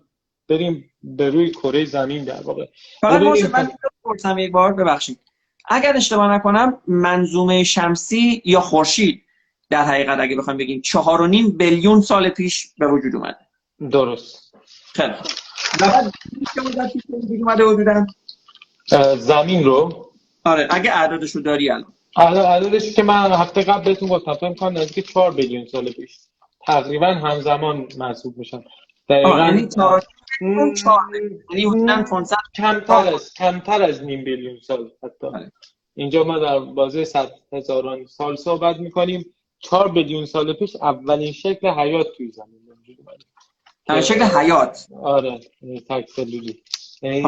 [0.53, 2.67] بریم به روی کره زمین در واقع.
[3.01, 3.71] فقط من
[4.05, 5.19] پرسم یک بار ببخشید.
[5.69, 9.23] اگر اشتباه نکنم منظومه شمسی یا خورشید
[9.71, 13.37] در حقیقت اگه بخوایم بگیم چهار و نیم بیلیون سال پیش به وجود اومده.
[13.91, 14.55] درست.
[14.95, 15.15] خیلی
[17.39, 18.07] اومده
[19.17, 20.11] زمین رو؟
[20.45, 21.93] آره اگه اعدادش رو داری الان.
[22.17, 26.19] عددش که من هفته قبل بهتون گفتم فکر کنم نزدیک 4 بیلیون سال پیش.
[26.67, 28.65] تقریبا همزمان محسوب میشن.
[29.09, 29.69] دقیقا یعنی
[30.41, 31.01] اون چهار.
[31.51, 35.31] یعنی حدوداً 500 کمتر از کمتر از نیم بیلیون سال حتی.
[35.31, 35.53] بله.
[35.95, 39.35] اینجا ما در بازه صد هزاران سال صحبت می‌کنیم.
[39.59, 42.67] 4 بیلیون سال پیش اولین شکل حیات توی زمین.
[42.67, 43.25] به وجود اومده.
[43.87, 44.87] در شکل حیات.
[45.03, 46.63] آره یعنی تک سلولی.
[47.03, 47.23] یعنی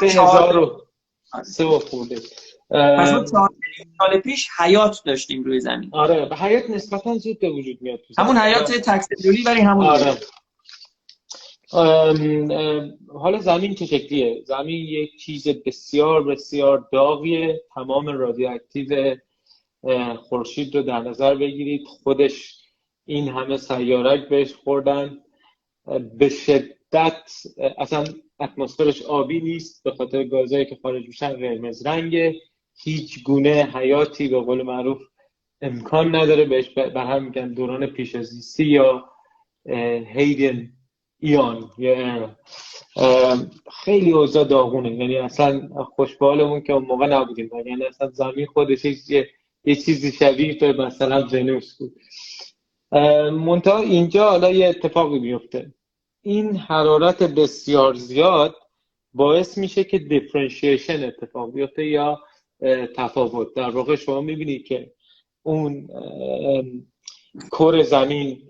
[0.00, 0.80] سه چهار- هزار و
[1.42, 2.16] سه و خورده.
[2.70, 3.50] پس ما چهار
[3.98, 5.90] سال پیش حیات داشتیم روی زمین.
[5.92, 8.36] آره و حیات نسبتا زود به وجود میاد همون.
[8.36, 10.16] حیات تکسلولی ولی همون آره.
[13.08, 17.62] حالا زمین چه شکلیه؟ زمین یک چیز بسیار بسیار داغیه.
[17.74, 19.16] تمام رادیواکتیو
[20.18, 21.86] خورشید رو در نظر بگیرید.
[21.86, 22.60] خودش
[23.04, 25.18] این همه سیارک بهش خوردن.
[26.18, 27.30] به شدت
[27.78, 28.04] اصلا
[28.40, 29.84] اتمسفرش آبی نیست.
[29.84, 32.34] به خاطر گازایی که خارج میشن قرمز رنگه.
[32.76, 35.02] هیچ گونه حیاتی به قول معروف
[35.60, 36.44] امکان نداره.
[36.44, 39.04] بهش به هم میگن دوران پیش از زیستی یا
[40.14, 40.72] هیدن
[41.24, 41.70] ایان
[43.84, 44.90] خیلی اوضاع داغونه.
[44.94, 47.50] یعنی اصلا خوشبالمون که اون موقع نبودیم.
[47.66, 49.28] یعنی اصلا زمین خودش یه,
[49.64, 51.92] یه چیزی شبیه به مثلا ونوس بود.
[53.30, 55.74] منتها اینجا حالا یه اتفاقی میفته.
[56.22, 58.54] این حرارت بسیار زیاد
[59.14, 62.20] باعث میشه که دیفرنشیشن اتفاق بیفته یا
[62.96, 63.54] تفاوت.
[63.54, 64.92] در واقع شما می‌بینید که
[65.42, 65.88] اون
[67.52, 68.42] کره زمین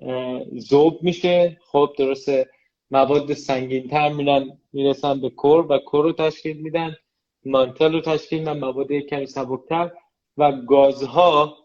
[0.59, 1.59] ذوب میشه.
[1.73, 2.54] خب درسته.
[2.95, 6.97] مواد سنگینتر میرن می‌رسن به کور و کور رو تشکیل میدن
[7.45, 9.91] مانتل رو تشکیل میدن مواد کمی سبکتر
[10.37, 11.57] و گازها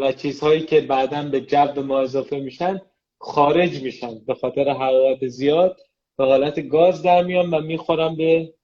[0.00, 2.80] و چیزهایی که بعدا به جو ما اضافه میشن
[3.18, 5.76] خارج میشن به خاطر حرارت زیاد
[6.18, 8.54] به حالت گاز در میان و می‌خورن به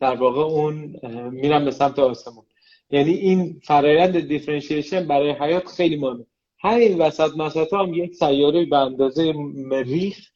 [0.00, 0.96] در واقع اون
[1.30, 2.44] میرن به سمت آسمون.
[2.90, 6.26] یعنی این فرایند دیفرنشیشن برای حیات خیلی مهمه.
[6.60, 10.30] همین وسط مسط هم یک سیاره به اندازه مریخ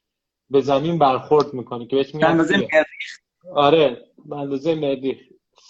[0.53, 2.69] به زمین برخورد می‌کنه که بهش به میگن اندازه سیا.
[2.73, 2.87] مریخ.
[3.55, 5.19] آره به اندازه مریخ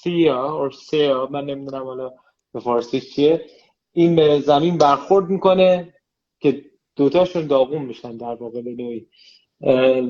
[0.02, 2.10] سیا اور سیا من نمی‌دونم حالا
[2.52, 3.46] به فارسی چیه.
[3.92, 5.94] این به زمین برخورد می‌کنه
[6.40, 6.64] که
[6.96, 9.06] دوتاشون داغون میشن در واقع به نوعی.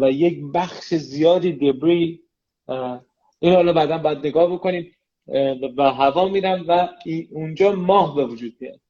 [0.00, 2.22] و یک بخش زیادی دبری
[3.38, 4.96] این حالا بعدا باید نگاه بکنیم.
[5.76, 6.88] و هوا میرن و
[7.30, 8.80] اونجا ماه به وجود میاد.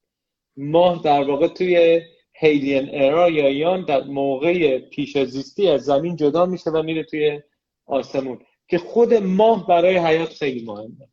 [0.56, 2.00] ماه در واقع توی
[2.42, 5.30] هیلین ارا یا یان در موقع پیش از
[5.78, 7.40] زمین جدا میشه و میره توی
[7.86, 8.38] آسمون
[8.68, 11.08] که خود ماه برای حیات خیلی مهمه.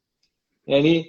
[0.67, 1.05] یعنی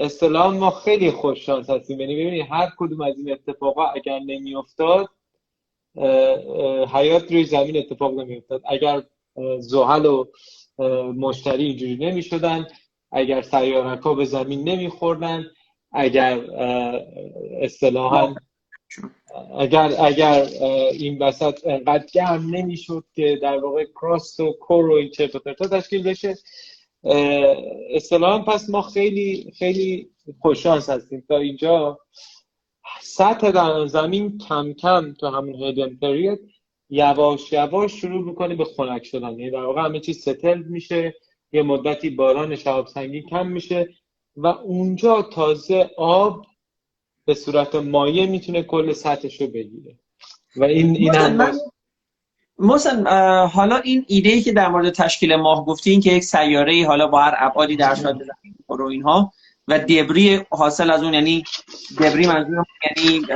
[0.00, 2.00] اصطلاحا ما خیلی خوش شانس هستیم.
[2.00, 5.08] یعنی ببینید هر کدوم از این اتفاقا اگر نمیافتاد
[6.92, 8.62] حیات روی زمین اتفاق نمیافتاد.
[8.64, 9.02] اگر
[9.58, 10.24] زحل و
[11.12, 12.66] مشتری اینجوری نمی‌شدن
[13.12, 15.44] اگر سیارک ها به زمین نمیخوردن
[15.92, 17.00] اگر اه،
[19.58, 20.46] اگر اگر
[20.92, 25.38] این وسط انقدر گرم نمی‌شد که در واقع کراست و کور و این چرت و
[25.38, 26.34] پرتا تشکیل بشه
[27.94, 30.10] اصطلاحا پس ما خیلی خیلی
[30.40, 31.24] خوششانس هستیم.
[31.28, 31.98] تا اینجا
[33.00, 36.38] سطح در زمین کم کم تو همون هیدن پریود
[36.90, 39.30] یواش یواش شروع می‌کنه به خنک شدن.
[39.30, 41.14] یعنی در واقع همه چیز ستل میشه
[41.52, 43.88] یه مدتی باران شهاب سنگی کم میشه
[44.36, 46.46] و اونجا تازه آب
[47.28, 49.98] به صورت مایع می‌تونه کل سطحش رو بگیره.
[50.56, 51.60] و این این باز-
[52.58, 53.06] محسن
[53.46, 57.06] حالا این ایده ای که در مورد تشکیل ماه گفتین که یک سیاره ای حالا
[57.06, 58.18] با هر ابعادی در شاد
[58.68, 59.32] و اینها
[59.68, 61.44] و دبری حاصل از اون یعنی
[62.00, 62.64] دبری منظور
[62.96, 63.26] یعنی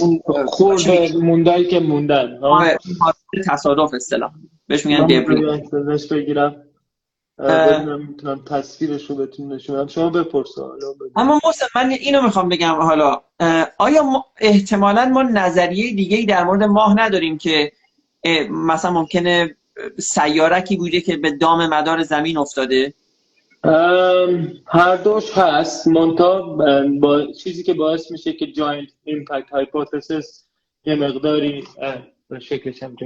[0.00, 2.38] اون خورد موندایی که موندن.
[2.44, 2.78] آره،
[3.46, 4.30] تصادف اصطلاح.
[4.66, 5.60] بهش میگن دبری.
[6.10, 6.63] بگیرم.
[7.38, 10.72] می‌تونم تصویرش رو بهتون نشونم شما بپرسا
[11.16, 13.20] اما محسن من اینو می‌خوام بگم حالا
[13.78, 17.72] آیا ما احتمالا ما نظریه دیگه در مورد ماه نداریم که
[18.50, 19.56] مثلا ممکنه
[19.98, 22.94] سیارکی بوده که به دام مدار زمین افتاده؟
[24.66, 25.88] هر دوش هست.
[25.88, 26.42] منتها
[27.00, 30.44] با چیزی که باعث میشه که giant impact hypothesis
[30.84, 31.64] یه مقداری
[32.40, 32.96] شکلش هم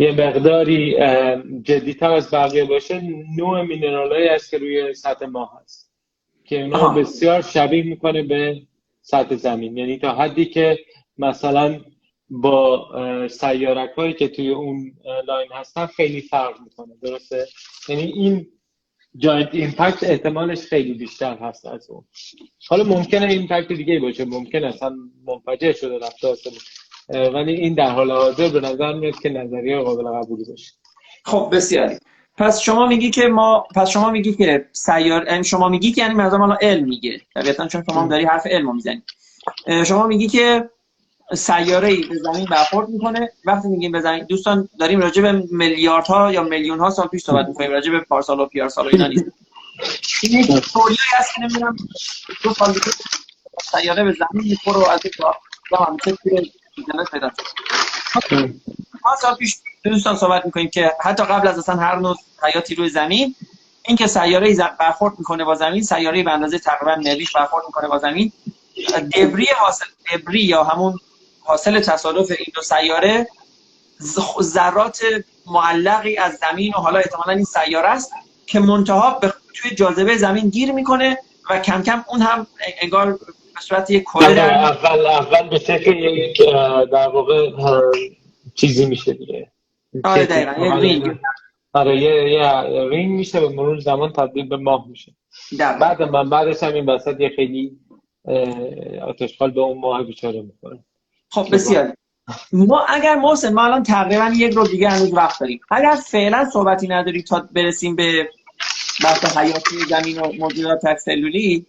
[0.00, 0.96] یه مقداری
[1.62, 3.00] جدیتر از بقیه باشه
[3.36, 5.92] نوع mineral ایی است که روی سطح ماه هست
[6.44, 8.62] که اونا بسیار شبیه می‌کنه به
[9.00, 9.76] سطح زمین.
[9.76, 10.78] یعنی تا حدی که
[11.18, 11.80] مثلا
[12.30, 12.88] با
[13.28, 14.92] سیارک هایی که توی اون
[15.26, 16.94] line هستن خیلی فرق می‌کنه.
[17.02, 17.46] درسته؟
[17.88, 18.46] یعنی این
[19.16, 22.04] giant impact احتمالش خیلی بیشتر هست از اون.
[22.68, 24.24] حالا ممکنه impact دیگه باشه.
[24.24, 24.96] ممکنه اصلا
[25.26, 26.28] منفجر شده رفته
[27.14, 30.72] ولی این در حال حاضر به نظر میاد که نظریه قابل قبولی باشه.
[31.24, 31.98] خب بسیاری.
[32.38, 36.44] پس شما میگی که ما پس شما میگی که سیار شما میگی که یعنی مثلا
[36.44, 37.20] الان علم میگه.
[37.34, 39.02] طبیعتا چون شما داری حرف علم می‌زنی.
[39.86, 40.70] شما میگی که
[41.34, 43.32] سیاره ای به زمین برخورد می‌کنه.
[43.44, 47.46] وقتی میگیم به زمین دوستان داریم راجع به میلیاردها یا میلیون ها سال پیش صحبت
[47.48, 47.70] می‌کنیم.
[47.70, 49.24] راجع به پارسال و پیارسال و اینا نیست.
[50.22, 51.76] این تولیه هست که نمی‌دونم
[52.44, 52.74] دو سال
[53.62, 56.52] سیاره به زمین می‌خوره از این
[59.04, 62.88] ما سال پیش دوستان صحبت می‌کنیم که حتی قبل از اصلا هر نوع حیاتی روی
[62.88, 63.34] زمین
[63.82, 68.32] اینکه سیاره برخورد می‌کنه با زمین سیاره به اندازه تقریبا مریخ برخورد می‌کنه با زمین.
[69.16, 70.98] دبری حاصل دبری یا همون
[71.40, 73.28] حاصل تصادف این دو سیاره
[74.42, 75.02] ذرات
[75.46, 78.12] معلقی از زمین و حالا احتمالا این سیاره است
[78.46, 81.18] که منتها به توی جاذبه زمین گیر می‌کنه
[81.50, 82.46] و کم کم اون هم
[82.80, 83.18] انگار
[83.60, 86.42] به صورت یک در اول اول به شکل یک
[86.92, 87.50] در واقع
[88.54, 89.50] چیزی میشه دیگه.
[90.04, 91.14] آره دقیقا
[91.72, 95.12] آره یه, یه رینگ میشه به مرور زمان تبدیل به ماه میشه.
[95.58, 97.78] بعد من بعدش هم این وسط یه خیلی
[99.08, 100.84] آتشخال به اون ماه بیچاره می‌کنه.
[101.30, 101.92] خب بسیار.
[102.52, 105.60] ما اگر محسن ما الان تقریبا یک رو دیگه هنوز وقت داریم.
[105.70, 108.28] اگر فعلا صحبتی نداری تا برسیم به
[109.04, 111.66] بحث حیاتی زمین و موجودات تکسلولی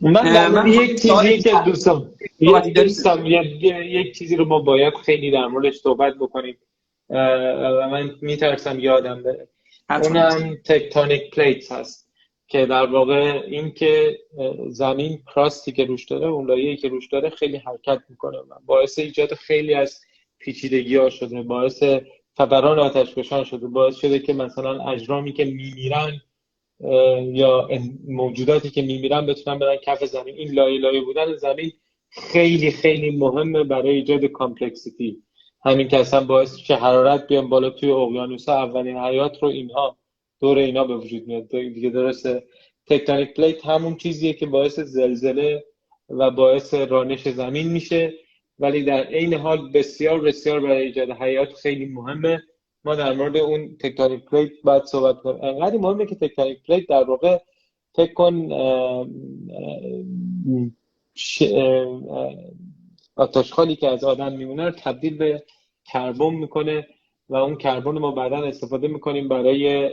[0.00, 2.12] من, من یک چیزی که دوستم
[2.74, 6.56] دوستم یک چیزی رو ما باید خیلی در موردش صحبت بکنیم.
[7.10, 9.48] و من میترسم یادم بره.
[9.90, 12.10] اونم tectonic plates هست
[12.48, 14.18] که در واقع این که
[14.68, 18.54] زمین crust ی که روش داره اون لایه‌ای که روش داره خیلی حرکت می‌کنه و
[18.66, 20.00] باعث ایجاد خیلی از
[20.38, 21.82] پیچیدگی ها شده باعث
[22.36, 26.20] فوران آتشفشان شده باعث شده که مثلا اجرامی که میمیرن
[27.32, 27.68] یا
[28.08, 30.34] موجوداتی که میمیرن بتونن برن کف زمین.
[30.34, 31.72] این لایه لایه بودن زمین
[32.10, 35.22] خیلی خیلی مهمه برای ایجاد complexity.
[35.64, 39.96] همین که اصلا باعث میشه حرارت بیان بالا توی اقیانوس اولین حیات رو اینها
[40.40, 41.48] دور اینا به وجود میاد.
[41.48, 42.44] دیگه درسته.
[42.86, 45.64] tectonic plate همون چیزیه که باعث زلزله
[46.08, 48.14] و باعث رانش زمین میشه.
[48.58, 52.42] ولی در عین حال بسیار بسیار برای ایجاد حیات خیلی مهمه.
[52.84, 55.44] ما در مورد اون tectonic plate باید صحبت کنیم.
[55.44, 57.38] انقدر مهمه که tectonic plate در واقع
[57.94, 58.52] فکر کن
[63.16, 65.42] آشغالی که از آدم میمونه رو تبدیل به
[65.84, 66.86] کربن می‌کنه
[67.28, 69.90] و اون کربن ما بعدا استفاده می‌کنیم برای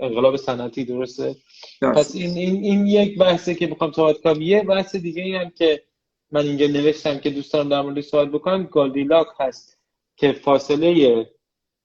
[0.00, 1.36] انقلاب صنعتی درسته؟
[1.80, 4.42] پس این, این, این یک بحثه که می‌خوام صحبت کنم.
[4.42, 5.82] یه بحث دیگه ای هم که
[6.30, 9.78] من اینجا نوشتم که دوستان در مورد صحبت بکنم Goldilock هست
[10.16, 11.26] که فاصله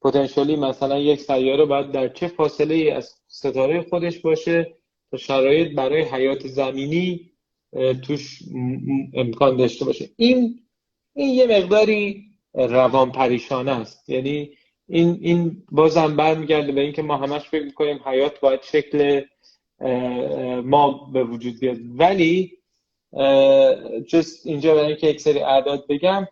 [0.02, 4.76] پتانسیلی مثلا یک سیاره باید در چه فاصله ای از ستاره خودش باشه
[5.12, 7.32] تا شرایط برای حیات زمینی
[8.02, 8.40] توش
[9.14, 10.10] امکان داشته باشه.
[10.16, 10.60] این
[11.14, 14.10] این یه مقداری روان پریشانه است.
[14.10, 14.50] یعنی
[14.88, 19.22] این این بازم برمیگرده به اینکه ما همش فکر می‌کنیم حیات باید شکل
[20.64, 21.78] ما به وجود بیاد.
[21.96, 22.52] ولی
[24.08, 26.28] جست اینجا برای اینکه یک سری اعداد بگم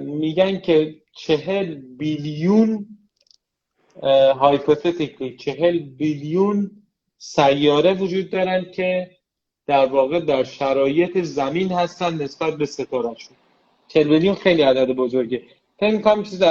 [0.00, 2.86] میگن که چهل بیلیون
[4.40, 6.70] هایپوتتیکلی چهل بیلیون
[7.18, 9.10] سیاره وجود دارن که
[9.66, 13.36] در واقع در شرایط زمین هستن نسبت به ستاره شون
[13.88, 15.42] چهل بیلیون خیلی عدد بزرگه.
[15.78, 16.42] فکر می‌کنم چیز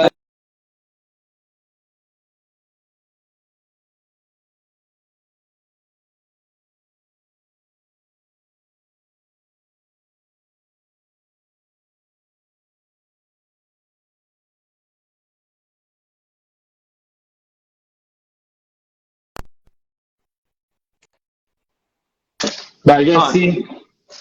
[22.84, 23.64] برگشتی؟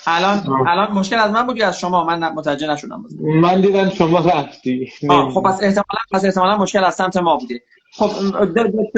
[0.08, 3.06] الان الان مشکل از من بود یا از شما من متوجه نشدم.
[3.20, 4.92] من دیدم شما رفتی.
[5.34, 7.62] خب پس احتمالا پس احتمالا مشکل از سمت ما بوده.
[7.92, 8.12] خب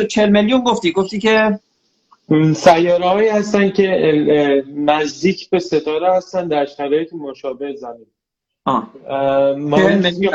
[0.10, 0.92] 40 میلیون گفتی.
[0.92, 1.60] گفتی که
[2.56, 8.06] سیاره هایی هستن که نزدیک به ستاره هستن در شرایط مشابه زمین.
[9.58, 9.80] ما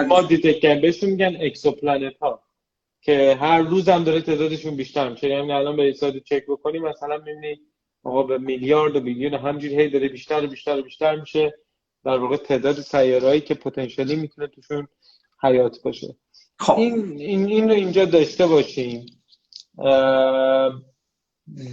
[0.09, 2.41] ما detect بهشون میگن exoplanet ها
[3.01, 5.29] که هر روز هم داره تعدادشون بیشتر میشه.
[5.29, 7.61] یعنی الان به ساعت چک بکنیم مثلا می‌بینی
[8.07, 11.55] آقا به میلیارد و میلیون همجوری هی داره بیشتر و بیشتر و بیشتر میشه.
[12.05, 14.89] در واقع تعداد سیارهایی که پتانسیلی می‌تونه توشون
[15.43, 16.17] حیات باشه.
[16.59, 16.79] خب.
[16.79, 19.07] این این این رو اینجا داشته باشیم.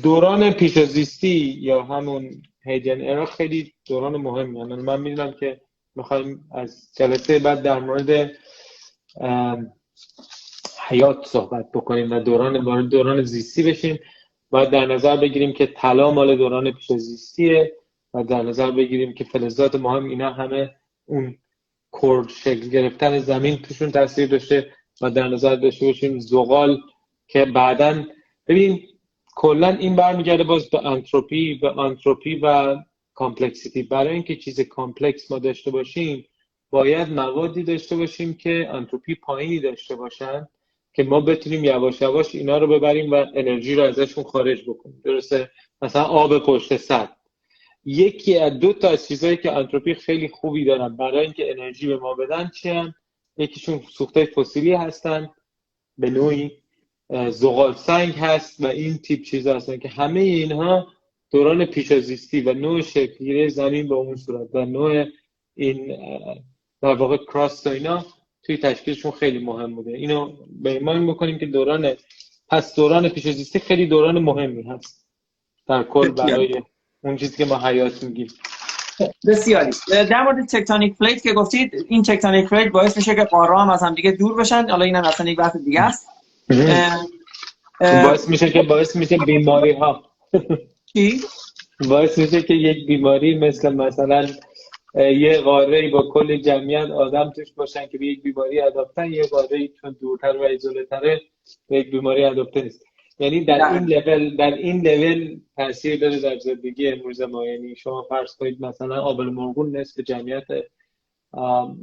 [0.03, 5.61] دوران پیشازیستی یا همون هیدن ارا خیلی دوران مهمی یعنی من می‌دونم که
[5.95, 8.31] می‌خوایم از جلسه بعد در مورد
[10.87, 13.99] حیات صحبت بکنیم و دوران دوران زیستی بشیم.
[14.53, 17.73] باید در نظر بگیریم که طلا مال دوران پیشازیستیه
[18.13, 20.75] و در نظر بگیریم که فلزات مهم اینا همه
[21.05, 21.37] اون
[22.01, 26.81] کرد شکل گرفتن زمین توشون تاثیر داشته و در نظر داشته باشیم زغال
[27.27, 28.03] که بعدا
[28.47, 28.83] ببین
[29.35, 32.77] کلا این برمیگرده باز به انتروپی به انتروپی و
[33.13, 33.83] complexity.
[33.83, 36.25] برای اینکه چیز complex ما داشته باشیم
[36.69, 40.47] باید موادی داشته باشیم که انتروپی پایینی داشته باشن.
[40.93, 45.01] که ما بتونیم یواش یواش اینا رو ببریم و انرژی رو ازشون خارج بکنیم.
[45.05, 47.09] درسته؟ مثلا آب پشت سد.
[47.85, 51.97] یکی از دو تا از چیزهایی که انتروپی خیلی خوبی دارن برای اینکه انرژی به
[51.97, 52.93] ما بدن چی
[53.37, 55.29] یکیشون سوخته فسیلی هستن.
[55.97, 56.51] به نوعی
[57.29, 60.87] زغال سنگ هست و این تیپ چیز هستن که همه اینها
[61.31, 65.05] دوران پیشازیستی و نوع شکلی زمین به اون صورت و نوع
[65.55, 65.97] این
[66.81, 68.05] در واقع crust اینا
[68.45, 69.91] توی تشکیلشون خیلی مهم بوده.
[69.91, 71.93] اینو بیان بکنیم که دوران
[72.49, 75.07] پس دوران پیشازیستی خیلی دوران مهمی هست
[75.67, 76.63] در کل برای
[77.03, 78.27] اون چیزی که ما حیات میگیم.
[79.27, 79.71] بسیاری.
[79.87, 83.83] در مورد tectonic plate که گفتید این tectonic plate باعث میشه که قاره هم از
[83.83, 84.69] هم دیگه دور بشن.
[84.69, 86.07] حالا اینم اصلا یک بحث دیگه است.
[87.79, 90.03] باعث میشه که باعث میشه بیماری ها
[90.93, 91.21] چی؟
[91.89, 94.27] باعث میشه که یک بیماری مثل مثلا
[94.95, 99.67] یه قاره با کل جمعیت آدم توش باشن که به یک بیماری اداپتن یه قاره
[99.67, 101.21] چون دورتر و ایزوله تره
[101.69, 102.85] به یک بیماری اداپته نیست.
[103.19, 107.45] یعنی در این لول در این لول تاثیر داره در زندگی امروز ما.
[107.45, 110.45] یعنی شما فرض کنید مثلا آبل مرغون نصف جمعیت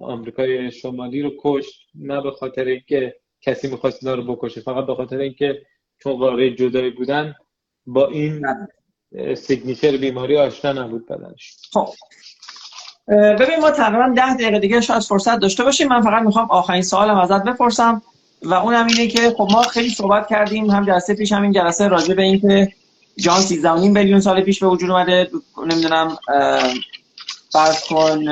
[0.00, 4.94] آمریکای شمالی رو کشت نه به خاطر اینکه کسی می‌خواست اینا رو بکشه فقط به
[4.94, 5.62] خاطر اینکه
[5.98, 7.34] چون قاره جدایی بودن
[7.86, 8.46] با این
[9.34, 11.56] سیگنیچر بیماری آشنا نبود بدنش.
[11.72, 11.88] خب.
[13.10, 15.88] ببین ما تقریبا ده دقیقه دیگه شاید فرصت داشته باشیم.
[15.88, 18.02] من فقط می‌خوام آخرین سوالم ازت بپرسم
[18.42, 22.14] و اونم اینه که خب ما خیلی صحبت کردیم هم جلسه پیش همین جلسه راجع
[22.14, 22.72] به اینکه
[23.16, 25.30] جان 13 میلیون سال پیش به وجود اومده.
[25.66, 26.18] نمی‌دونم
[27.52, 28.24] فرض کن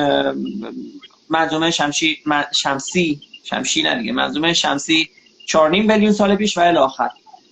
[1.31, 2.18] منظومه شمشی
[2.55, 5.09] شمسی شمشی نه دیگه منظومه شمسی
[5.47, 7.09] 4 میلیون سال پیش و الی آخر.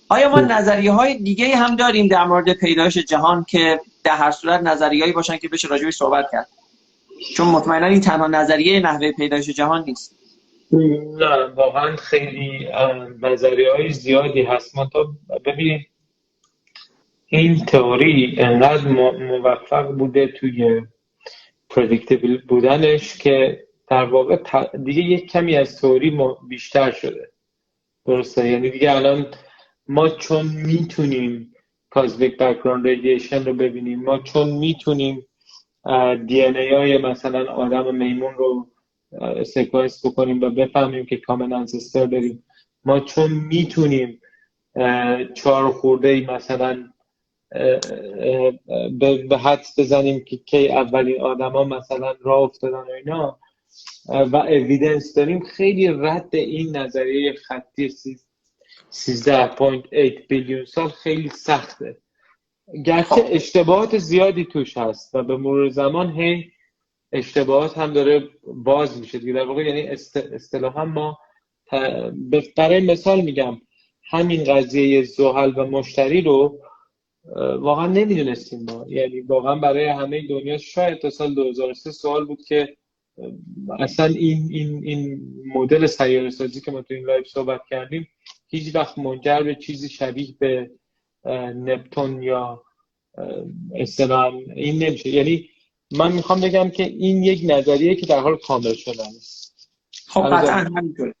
[0.09, 4.61] آیا ما نظریه های دیگه هم داریم در مورد پیدایش جهان که در هر صورت
[4.61, 6.47] نظریه‌ای باشن که بشه راجعش صحبت کرد؟
[7.35, 10.17] چون مطمئنا این تنها نظریه نحوه پیدایش جهان نیست.
[10.71, 12.67] نه واقعا خیلی
[13.21, 14.77] نظریه های زیادی هست.
[14.77, 15.07] ما تا
[15.45, 15.87] ببینیم.
[17.27, 20.81] این تئوری انقدر موفق بوده توی
[21.69, 24.37] پردیکتیبل بودنش که در واقع
[24.85, 27.31] دیگه یک کمی از تئوری بیشتر شده.
[28.05, 29.27] درسته؟ یعنی دیگه الان
[29.87, 31.53] ما چون می‌تونیم
[31.89, 35.26] cosmic background radiation رو ببینیم ما چون می‌تونیم
[36.27, 38.67] DNA های مثلا آدم میمون رو
[39.43, 42.43] sequence بکنیم و بفهمیم که common ancestor داریم.
[42.85, 44.21] ما چون می‌تونیم
[45.33, 46.89] چهار خورده ای مثلا
[49.29, 53.39] به حدس بزنیم که کی اولین آدما مثلا راه افتادن و اینا
[54.09, 61.97] و اویدنس داریم خیلی رد این نظریه خطی 13.8 بیلیون سال خیلی سخته.
[62.85, 63.25] گرچه خب.
[63.29, 66.51] اشتباهات زیادی توش هست و به مرور زمان هی
[67.11, 69.87] اشتباهات هم داره باز میشه دیگه در واقع یعنی
[70.33, 71.17] اصطلاحا ما
[72.57, 73.61] برای مثال میگم
[74.09, 76.59] همین قضیه زحل و مشتری رو
[77.59, 82.77] واقعا نمی‌دونستیم ما یعنی واقعا برای همه دنیا شاید تا سال 2003 سوال بود که
[83.79, 85.21] اصلا این این این
[85.55, 88.07] مدل سیاره سازی که ما تو این live صحبت کردیم
[88.47, 90.71] هیچ وقت منجر به چیزی شبیه به
[91.55, 92.63] نپتون یا
[93.75, 95.09] اصطلاح این نمیشه.
[95.09, 95.49] یعنی
[95.91, 99.07] من می‌خوام بگم که این یک نظریه که در حال کامل شدن.
[99.17, 99.69] است
[100.07, 101.13] خب قطعا همینطوره.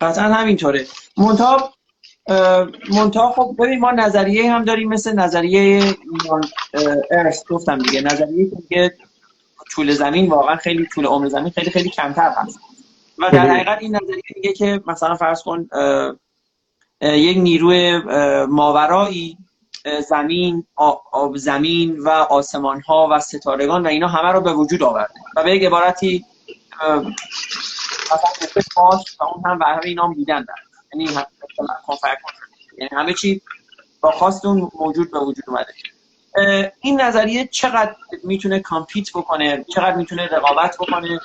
[0.00, 0.86] قطعا همینطوره.
[1.16, 1.72] منتها
[2.90, 5.82] منتها خب ببین ما نظریه هم داریم مثل نظریه
[7.10, 7.44] ارث.
[7.48, 8.92] گفتم دیگه نظریه که
[9.72, 12.60] طول زمین واقعا خیلی طول عمر زمین خیلی خیلی کمتر هست.
[13.18, 15.68] و در حقیقت این نظریه میگه که مثلا فرض کن
[17.00, 17.98] یک نیروی
[18.48, 19.38] ماورایی
[20.08, 20.66] زمین
[21.12, 25.44] آب زمین و آسمان ها و ستارگان و اینا همه رو به وجود آورده و
[25.44, 26.24] به یک عبارتی
[29.20, 30.44] و اون هم و همه اینا هم دیدن
[30.94, 31.10] یعنی
[32.78, 33.42] یعنی همه چی
[34.00, 35.72] با خواست اون موجود به وجود اومده.
[36.80, 37.94] این نظریه چقدر
[38.24, 41.20] می‌تونه کامپیت بکنه؟ چقدر می‌تونه رقابت بکنه؟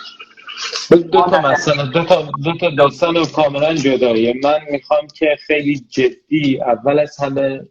[0.92, 6.62] دو تا مثلا دو تا, دو تا داستان کاملا جداییه من می‌خوام که خیلی جدی
[6.62, 7.68] اول از همه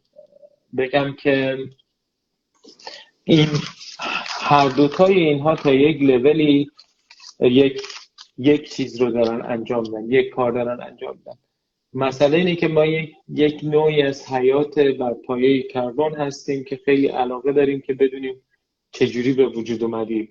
[0.77, 1.59] بگم که
[3.25, 3.49] این
[4.41, 6.71] هر دوتای اینها تا یک لولی
[7.41, 7.83] یک
[8.39, 11.39] یک چیز رو دارن انجام میدن یک کار دارن انجام میدن.
[11.93, 17.07] مسئله اینه که ما یک, یک نوعی از حیات بر پایه کربن هستیم که خیلی
[17.07, 18.43] علاقه داریم که بدونیم
[18.93, 20.29] چجوری به وجود اومدیم.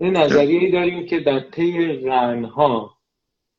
[0.00, 2.96] نظریه داریم که در طی قرنها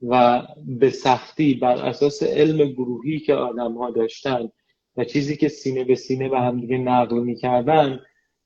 [0.02, 4.50] و به سختی بر اساس علم گروهی که آدم ها داشتن
[4.98, 8.00] و چیزی که سینه به سینه به هم دیگه نقل می‌کردن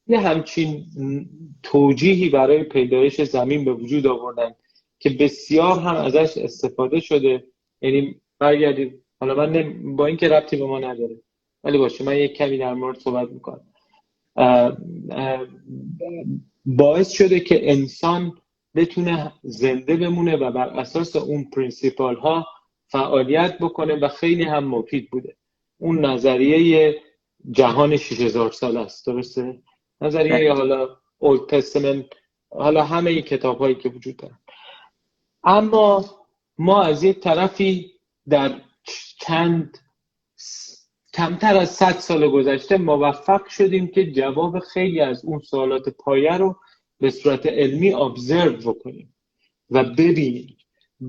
[0.08, 0.86] یه همچین
[1.64, 4.56] توجیهی برای پیدایش زمین به وجود آوردن
[5.00, 7.44] که بسیار هم ازش استفاده شده.
[7.82, 11.16] یعنی برگردید حالا من با اینکه ربطی به ما نداره.
[11.64, 13.62] ولی باشه من یک کمی در مورد صحبت می‌کنم.
[16.66, 18.38] باعث شده که انسان
[18.76, 22.46] بتونه زنده بمونه و بر اساس اون پرینسیپال ها
[22.88, 25.36] فعالیت بکنه و خیلی هم مفید بوده.
[25.78, 26.96] اون نظریه
[27.52, 29.62] جهان 6000 سال است درسته؟
[30.02, 32.06] نظریه حالا اولد تستمنت
[32.50, 34.40] حالا همه این کتاب هایی که وجود دارن.
[35.44, 36.06] اما
[36.58, 37.92] ما از یک طرفی
[38.30, 38.62] در
[39.20, 39.78] چند
[41.18, 46.56] کمتر از 100 سال گذشته موفق شدیم که جواب خیلی از اون سوالات پایه رو
[47.00, 49.16] به صورت علمی ابزرو بکنیم
[49.70, 50.58] و ببینیم.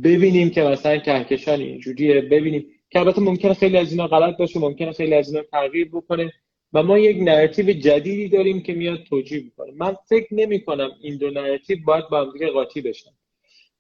[0.05, 4.93] ببینیم که مثلا کهکشان اینجوریه ببینیم که البته ممکنه خیلی از اینا غلط باشه ممکنه
[4.93, 6.33] خیلی از اینا تغییر بکنه
[6.73, 9.73] و ما یک narrative جدیدی داریم که میاد توجیه می‌کنه.
[9.77, 13.11] من فکر نمی کنم این دو narrative باید با هم دیگه قاطی بشن.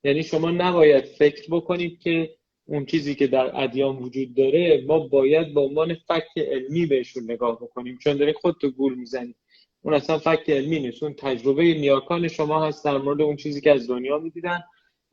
[0.05, 2.37] یعنی شما نباید فکر بکنید که
[2.67, 7.57] اون چیزی که در ادیان وجود داره ما باید با عنوان fact علمی بهشون نگاه
[7.57, 7.99] بکنیم.
[8.03, 9.35] چون داری خودتو گول می‌زنی.
[9.83, 11.03] اون اصلا fact علمی نیست.
[11.03, 14.61] اون تجربه نیاکان شما هست در مورد اون چیزی که از دنیا می‌دیدن.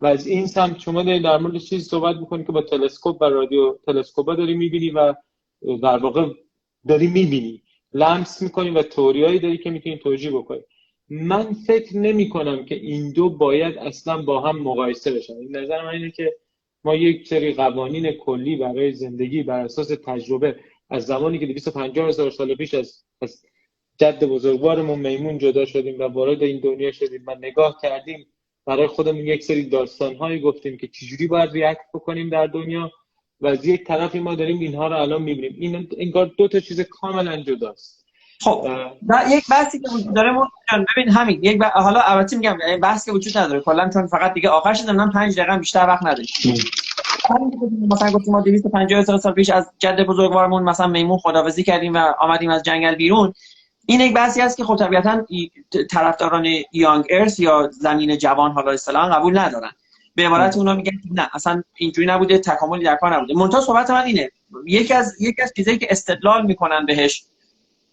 [0.02, 3.26] و از این سمت شما داری در مورد چیزی صحبت می‌کنی که با تلسکوپ و
[3.26, 5.14] رادیو تلسکوپ داری می‌بینی و
[5.62, 6.28] در واقع
[6.88, 7.64] داری می‌بینی.
[7.94, 10.62] لمس می‌کنی و توریایی داری که می‌تونی توجیه بکنی.
[11.10, 15.34] من فکر نمی کنم که این دو باید اصلا با هم مقایسه بشن.
[15.34, 16.36] این نظر من اینه که
[16.84, 20.56] ما یک سری قوانین کلی برای زندگی بر اساس تجربه
[20.90, 23.46] از زمانی که 250 هزار سال پیش از, از
[24.00, 28.28] جد بزرگوارمون میمون جدا شدیم و وارد این دنیا شدیم و نگاه کردیم
[28.66, 32.92] برای خودمون یک سری داستان هایی گفتیم که چجوری باید ریاکت بکنیم در دنیا
[33.42, 35.56] و از یک طرفی ما داریم اینها رو الان می‌بینیم.
[35.60, 38.03] این انگار دو تا چیز کاملا جداست.
[38.44, 38.68] خب
[39.30, 40.34] یک بحثی که وجود داره
[40.98, 41.64] ببین همین یک ب...
[41.64, 45.58] حالا البته میگم بحث که وجود نداره کلا چون فقط دیگه آخرش دادم 5 دقیقه
[45.58, 46.28] بیشتر وقت نداریم.
[47.92, 52.14] مثلا گفتیم ما 250 هزار سال پیش از جد بزرگوارمون مثلا میمون خداوزی کردیم و
[52.20, 53.34] آمدیم از جنگل بیرون.
[53.86, 55.26] این یک بحثی است که خب طبیعتا
[55.92, 59.72] طرفداران یانگ ارث یا زمین جوان حالا اصطلاحا قبول ندارن.
[60.16, 63.34] به عبارت اونا میگن نه اصلا اینجوری نبوده تکاملی در کار نبوده.
[63.34, 64.30] منتها صحبت من اینه
[64.66, 67.24] یکی از یکی از چیزایی که استدلال می‌کنن بهش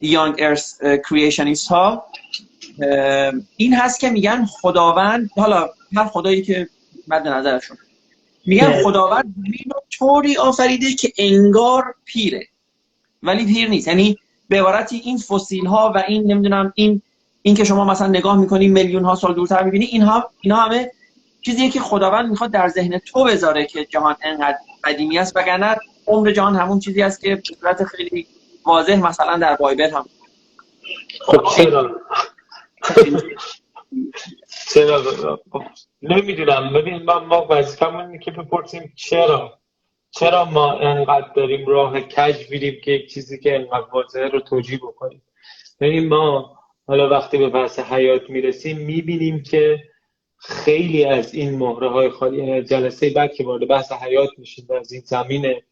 [0.01, 2.07] یانگ ارث کریشنیست ها.
[3.57, 6.69] این هست که میگن خداوند حالا هر خدایی که
[7.09, 7.77] مد نظرشون.
[8.47, 12.47] میگن خداوند زمین رو طوری آفریده که انگار پیره
[13.23, 13.89] ولی پیر نیست.
[13.89, 17.03] یعنی به عبارتی این فسیل ها و این نمی‌دونم این
[17.43, 20.91] این که شما مثلا نگاه می‌کنی میلیون ها سال دورتر می‌بینی اینها اینا همه
[21.43, 25.77] چیزیه که خداوند می‌خواد در ذهن تو بذاره که جهان انقدر قدیمی است وگرنه
[26.07, 28.27] عمر جهان همون چیزی است که به صورت خیلی
[28.67, 30.07] واضح مثلا در بایبل هم.
[31.21, 32.01] خب چرا؟
[34.75, 35.03] چرا؟
[36.03, 36.73] نمی‌دونم.
[36.73, 39.59] ببین ما ما وظیفمون که بپرسیم چرا؟
[40.11, 44.79] چرا ما انقدر داریم راه کج میریم که یک چیزی که انقدر واضحه رو توجیه
[44.79, 45.23] بکنیم؟
[45.81, 49.79] یعنی ما حالا وقتی به بحث حیات می‌رسیم می‌بینیم که
[50.37, 54.93] خیلی از این مهره های خالی جلسه بعد که وارد بحث حیات میشیم و از
[54.93, 55.63] این زمین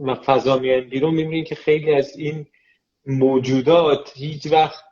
[0.00, 2.46] و فضا میایم بیرون می‌بینیم که خیلی از این
[3.06, 4.84] موجودات هیچ وقت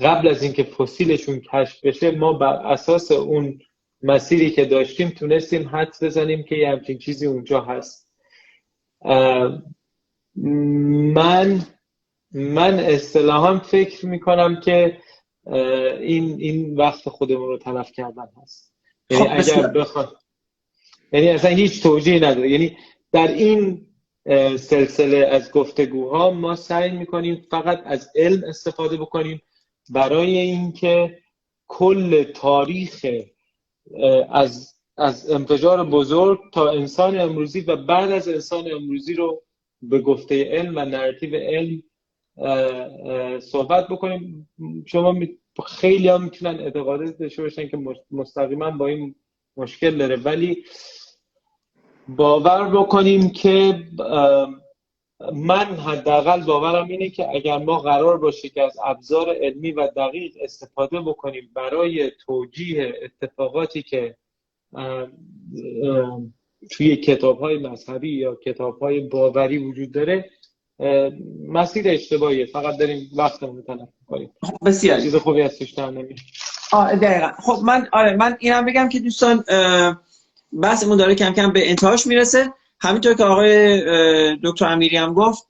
[0.00, 3.60] قبل از اینکه فسیلشون کشف بشه ما بر اساس اون
[4.02, 8.10] مسیری که داشتیم تونستیم حد بزنیم که یه همچین چیزی اونجا هست.
[11.14, 11.60] من
[12.32, 14.98] من اصطلاحا فکر می‌کنم که
[16.00, 18.74] این این وقت خودمون رو تلف کردن هست.
[19.10, 20.16] یعنی خب اگر بخواد
[21.12, 22.50] یعنی اصلا هیچ توجیه نداره.
[22.50, 22.76] یعنی
[23.12, 23.86] در این
[24.56, 29.42] سلسله از گفتگوها ما سعی می‌کنیم فقط از علم استفاده بکنیم.
[29.90, 31.18] برای اینکه
[31.68, 33.06] کل تاریخ
[34.30, 39.42] از از انفجار بزرگ تا انسان امروزی و بعد از انسان امروزی رو
[39.82, 41.82] به گفته علم و نراتیو علم
[43.40, 44.48] صحبت بکنیم.
[44.86, 45.14] شما
[45.66, 47.78] خیلی هم می‌تونن اعتقادات داشته باشن که
[48.10, 49.14] مستقیما با این
[49.56, 50.16] مشکل داره.
[50.16, 50.64] ولی
[52.16, 53.82] باور بکنیم که
[55.32, 60.32] من حداقل باورم اینه که اگر ما قرار باشه که از ابزار علمی و دقیق
[60.40, 64.16] استفاده بکنیم برای توجیه اتفاقاتی که
[66.70, 70.30] توی کتاب های مذهبی یا کتاب های باوری وجود داره
[71.48, 72.46] مسیر اشتباهیه.
[72.46, 74.30] فقط داریم وقت رو تلف کنیم
[74.66, 75.00] بسیار.
[75.00, 75.74] چیز خوبی از توش
[77.02, 77.32] دقیقا.
[77.42, 79.44] خب من آره من اینم بگم که دوستان
[80.52, 82.52] بحثمون داره کم کم به انتهاش می‌رسه.
[82.80, 85.46] همینطور که آقای دکتر امیری هم گفت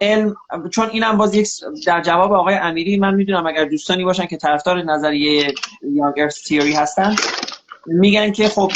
[0.00, 0.34] علم
[0.70, 1.48] چون اینم باز یک
[1.86, 5.54] در جواب آقای امیری من می‌دونم اگر دوستانی باشن که طرفدار نظریه
[5.94, 7.16] یاگرس تیوری هستن
[7.86, 8.72] میگن که خب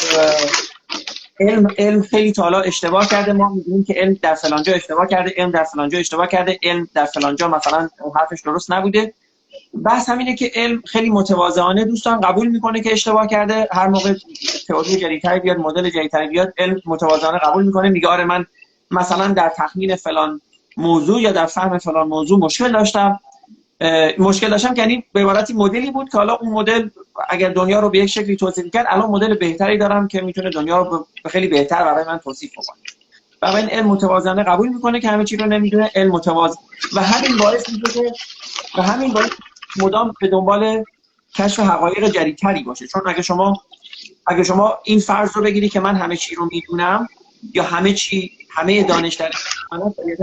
[1.41, 3.33] علم علم خیلی تالا اشتباه کرده.
[3.33, 7.05] ما می‌دونیم که علم در فلانجا اشتباه کرده علم در فلانجا اشتباه کرده علم در
[7.05, 9.15] فلانجا مثلا حرفش درست نبوده.
[9.85, 13.69] بحث همینه که علم خیلی متواضعانه دوستان قبول می‌کنه که اشتباه کرده.
[13.73, 14.15] هر موقع
[14.69, 17.89] تئوری جدیدتری بیاد مدل جدیدتری بیاد علم متواضعانه قبول می‌کنه.
[17.89, 18.47] میگه آره من
[18.91, 20.41] مثلا در تخمین فلان
[20.77, 23.21] موضوع یا در فهم فلان موضوع مشکل داشتم.
[24.19, 26.89] مشکل داشتم که یعنی به عبارتی مدلی بود که حالا اون مدل
[27.29, 30.83] اگر دنیا رو به یک شکلی توصیف کرد الان مدل بهتری دارم که می‌تونه دنیا
[30.83, 32.77] رو خیلی بهتر برای من توصیف کنه
[33.53, 36.61] و این علم متوازنه قبول می‌کنه که همه چی رو نمی‌دونه علم متوازن.
[36.97, 38.13] و همین باعث میشه
[38.79, 39.31] و همین باعث
[39.77, 40.85] مدام به دنبال
[41.37, 42.87] کشف حقایق جدیدتری باشه.
[42.87, 43.63] چون اگه شما
[44.27, 47.09] اگه شما این فرض رو بگیری که من همه چی رو می‌دونم
[47.55, 49.31] یا همه چی همه دانش در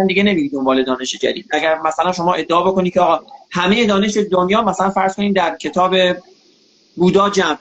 [0.07, 1.45] دیگه نمیری دنبال دانش جدید.
[1.51, 5.95] اگر مثلا شما ادعا بکنی که آقا همه دانش دنیا مثلا فرض کنید در کتاب
[6.95, 7.57] بودا جمع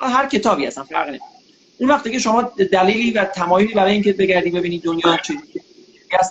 [0.00, 1.37] هر کتابی هستن فرق نمی‌کنه.
[1.80, 5.62] اون وقتی که شما دلیلی و تمایلی برای اینکه بگردی ببینید دنیا چجوریه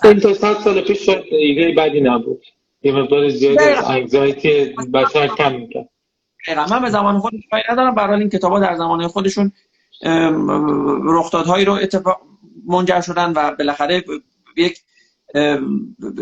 [0.04, 2.44] این تا صد سال پیش شد ایده بعدی نبود.
[2.82, 5.88] یه مقدار زیاد انگزایتی بشر کم می‌کرد.
[6.70, 7.94] من به زمان خود کاری ندارم.
[7.94, 9.52] برای این کتابا در زمان خودشون
[11.04, 12.20] رخدادهایی رو اتفاق
[12.66, 14.04] منجر شدن و بالاخره
[14.56, 14.80] یک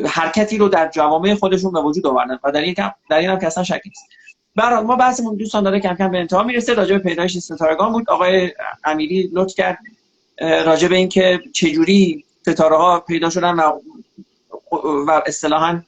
[0.07, 2.39] حرکتی رو در جوامع خودشون به وجود آوردن.
[2.45, 2.74] و در این
[3.11, 4.05] در این هم که اصلا شک نیست.
[4.57, 6.74] برای ما بحثمون دوستان داره کم کم به انتها می‌رسه.
[6.74, 8.11] راجع به پیدایش ستارگان بود.
[8.11, 8.52] آقای
[8.84, 9.78] امیری لطف کرد
[10.40, 13.72] راجع به اینکه چجوری ستاره ها پیدا شدن و
[15.07, 15.82] و اصطلاحا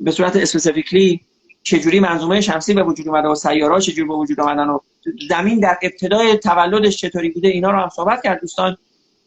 [0.00, 1.20] به صورت اسپسیفیکلی
[1.62, 4.78] چجوری منظومه شمسی به وجود اومده و سیارات چجوری به وجود آمدن و
[5.28, 8.40] زمین در ابتدای تولدش چطوری بوده اینا رو هم صحبت کرد.
[8.40, 8.76] دوستان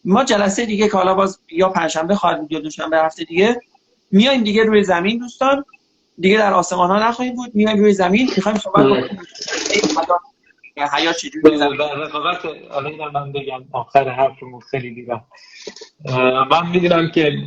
[0.05, 3.61] ما جلسه دیگه که حالا باز یا پنجشنبه خواهد بود یا دوشنبه هفته دیگه
[4.11, 5.65] میایم دیگه روی زمین دوستان.
[6.21, 7.55] دیگه در آسمان ها نخواهیم بود.
[7.55, 9.19] میایم روی زمین می‌خوایم صحبت کنیم
[10.97, 13.63] حیات چجوری رقابت الان من بگم.
[13.71, 15.21] آخر حرفمون خیلی دیگه.
[16.51, 17.37] من می‌دونم که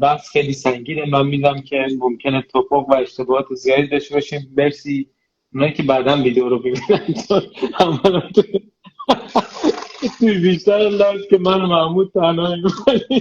[0.00, 1.06] بحث خیلی سنگینه.
[1.10, 4.54] من می‌دونم که ممکنه توپق و اشتباهات زیادی داشته باشیم.
[4.56, 5.08] مرسی.
[5.54, 7.14] اونایی که بعدا ویدیو رو ببینن.
[10.18, 12.62] توی بیشتر لایو که من محمود تنهایی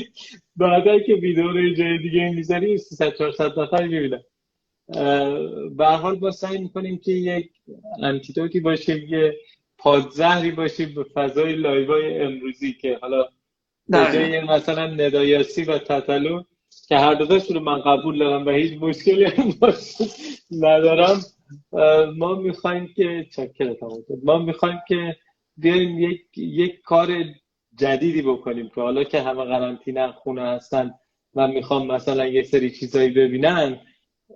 [0.55, 4.23] بعدا که ویدیو رو جای دیگه می‌ذاری 300 400 نفر می‌بینن.
[5.77, 7.49] به حال با سعی می‌کنیم که یک
[8.03, 9.37] antidote ی باشه یه
[9.77, 13.25] پادزهری باشه به فضای لایوای امروزی که حالا
[13.91, 16.43] جای مثلا ندا یاسی و تتلو
[16.87, 19.53] که هر دوتاش رو من قبول دارم و هیچ مشکلی هم
[20.51, 21.21] ندارم
[22.17, 23.75] ما می‌خوایم که چکر
[24.23, 25.15] ما می‌خوایم که
[25.57, 27.09] بیایم یک, یک کار
[27.75, 30.93] جدیدی بکنیم که حالا که همه قرنطینه خونه هستن
[31.35, 33.79] و می‌خوام مثلا یه سری چیزایی ببینن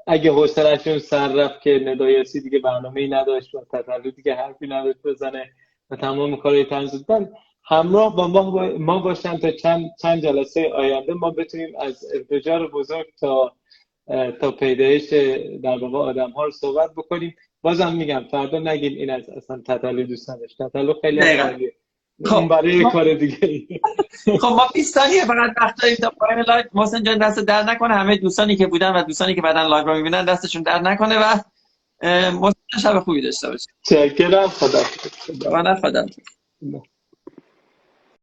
[0.08, 5.00] اگه حوصلهشون سر رفت که ندایسی دیگه برنامه ای نداشت و تطلو دیگه حرفی نداشت
[5.04, 5.50] بزنه
[5.90, 7.30] و تمام کارهای تنظیم
[7.66, 13.06] همراه با ما, ما باشن تا چند, چند جلسه آینده ما بتونیم از انفجار بزرگ
[13.20, 13.54] تا
[14.42, 15.14] تا پیدایش
[15.64, 17.36] در واقع آدم ها رو صحبت بکنیم.
[17.62, 20.64] بازم میگم فردا نگیم این از اصلا تتلو دوست نداشت.
[20.64, 21.20] تتلو خیلی
[22.26, 22.90] خب برای ما...
[22.90, 23.68] کار دیگه
[24.42, 26.66] خب ما 20 ثانیه فقط وقت داریم تا پایان لایو.
[26.74, 27.94] محسن جان دست در نکنه.
[27.94, 31.40] همه دوستانی که بودن و دوستانی که بعدن لایو رو می‌بینن دستشون در نکنه و
[32.32, 34.48] محسن شب خوبی داشته باشه چکرم.
[34.48, 36.06] خدا خدا خدا